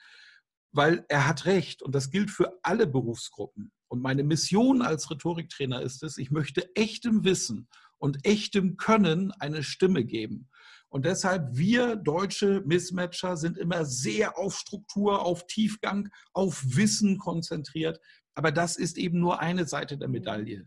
[0.72, 1.82] weil er hat recht.
[1.82, 3.70] Und das gilt für alle Berufsgruppen.
[3.88, 9.62] Und meine Mission als Rhetoriktrainer ist es, ich möchte echtem Wissen und echtem Können eine
[9.62, 10.48] Stimme geben.
[10.88, 18.00] Und deshalb, wir deutsche Mismatcher sind immer sehr auf Struktur, auf Tiefgang, auf Wissen konzentriert.
[18.34, 20.66] Aber das ist eben nur eine Seite der Medaille.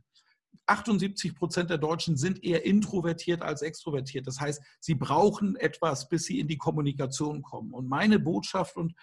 [0.68, 4.28] 78 Prozent der Deutschen sind eher introvertiert als extrovertiert.
[4.28, 7.74] Das heißt, sie brauchen etwas, bis sie in die Kommunikation kommen.
[7.74, 8.94] Und meine Botschaft und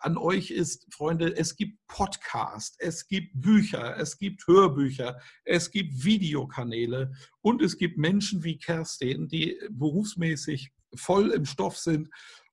[0.00, 6.04] an euch ist, Freunde, es gibt Podcasts, es gibt Bücher, es gibt Hörbücher, es gibt
[6.04, 12.08] Videokanäle und es gibt Menschen wie Kerstin, die berufsmäßig voll im Stoff sind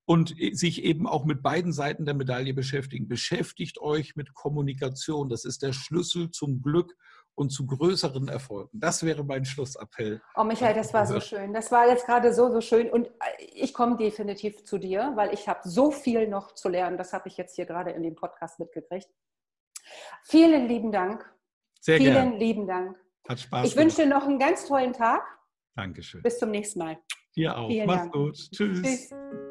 [0.05, 3.07] und sich eben auch mit beiden Seiten der Medaille beschäftigen.
[3.07, 5.29] Beschäftigt euch mit Kommunikation.
[5.29, 6.95] Das ist der Schlüssel zum Glück
[7.39, 8.69] und zu größeren Erfolgen.
[8.73, 10.21] Das wäre mein Schlussappell.
[10.35, 11.53] Oh, Michael, das war so schön.
[11.53, 12.89] Das war jetzt gerade so, so schön.
[12.89, 16.97] Und äh, ich komme definitiv zu dir, weil ich habe so viel noch zu lernen.
[16.97, 19.07] Das habe ich jetzt hier gerade in dem Podcast mitgekriegt.
[20.23, 21.25] Vielen lieben Dank.
[21.79, 22.33] Sehr Vielen gern.
[22.33, 22.99] lieben Dank.
[23.27, 25.23] Hat Spaß Ich wünsche dir noch einen ganz tollen Tag.
[25.75, 26.21] Dankeschön.
[26.21, 26.97] Bis zum nächsten Mal.
[27.37, 27.69] Dir auch.
[27.69, 28.13] Vielen Mach's Dank.
[28.13, 28.35] gut.
[28.51, 28.81] Tschüss.
[28.81, 29.48] Tschüss.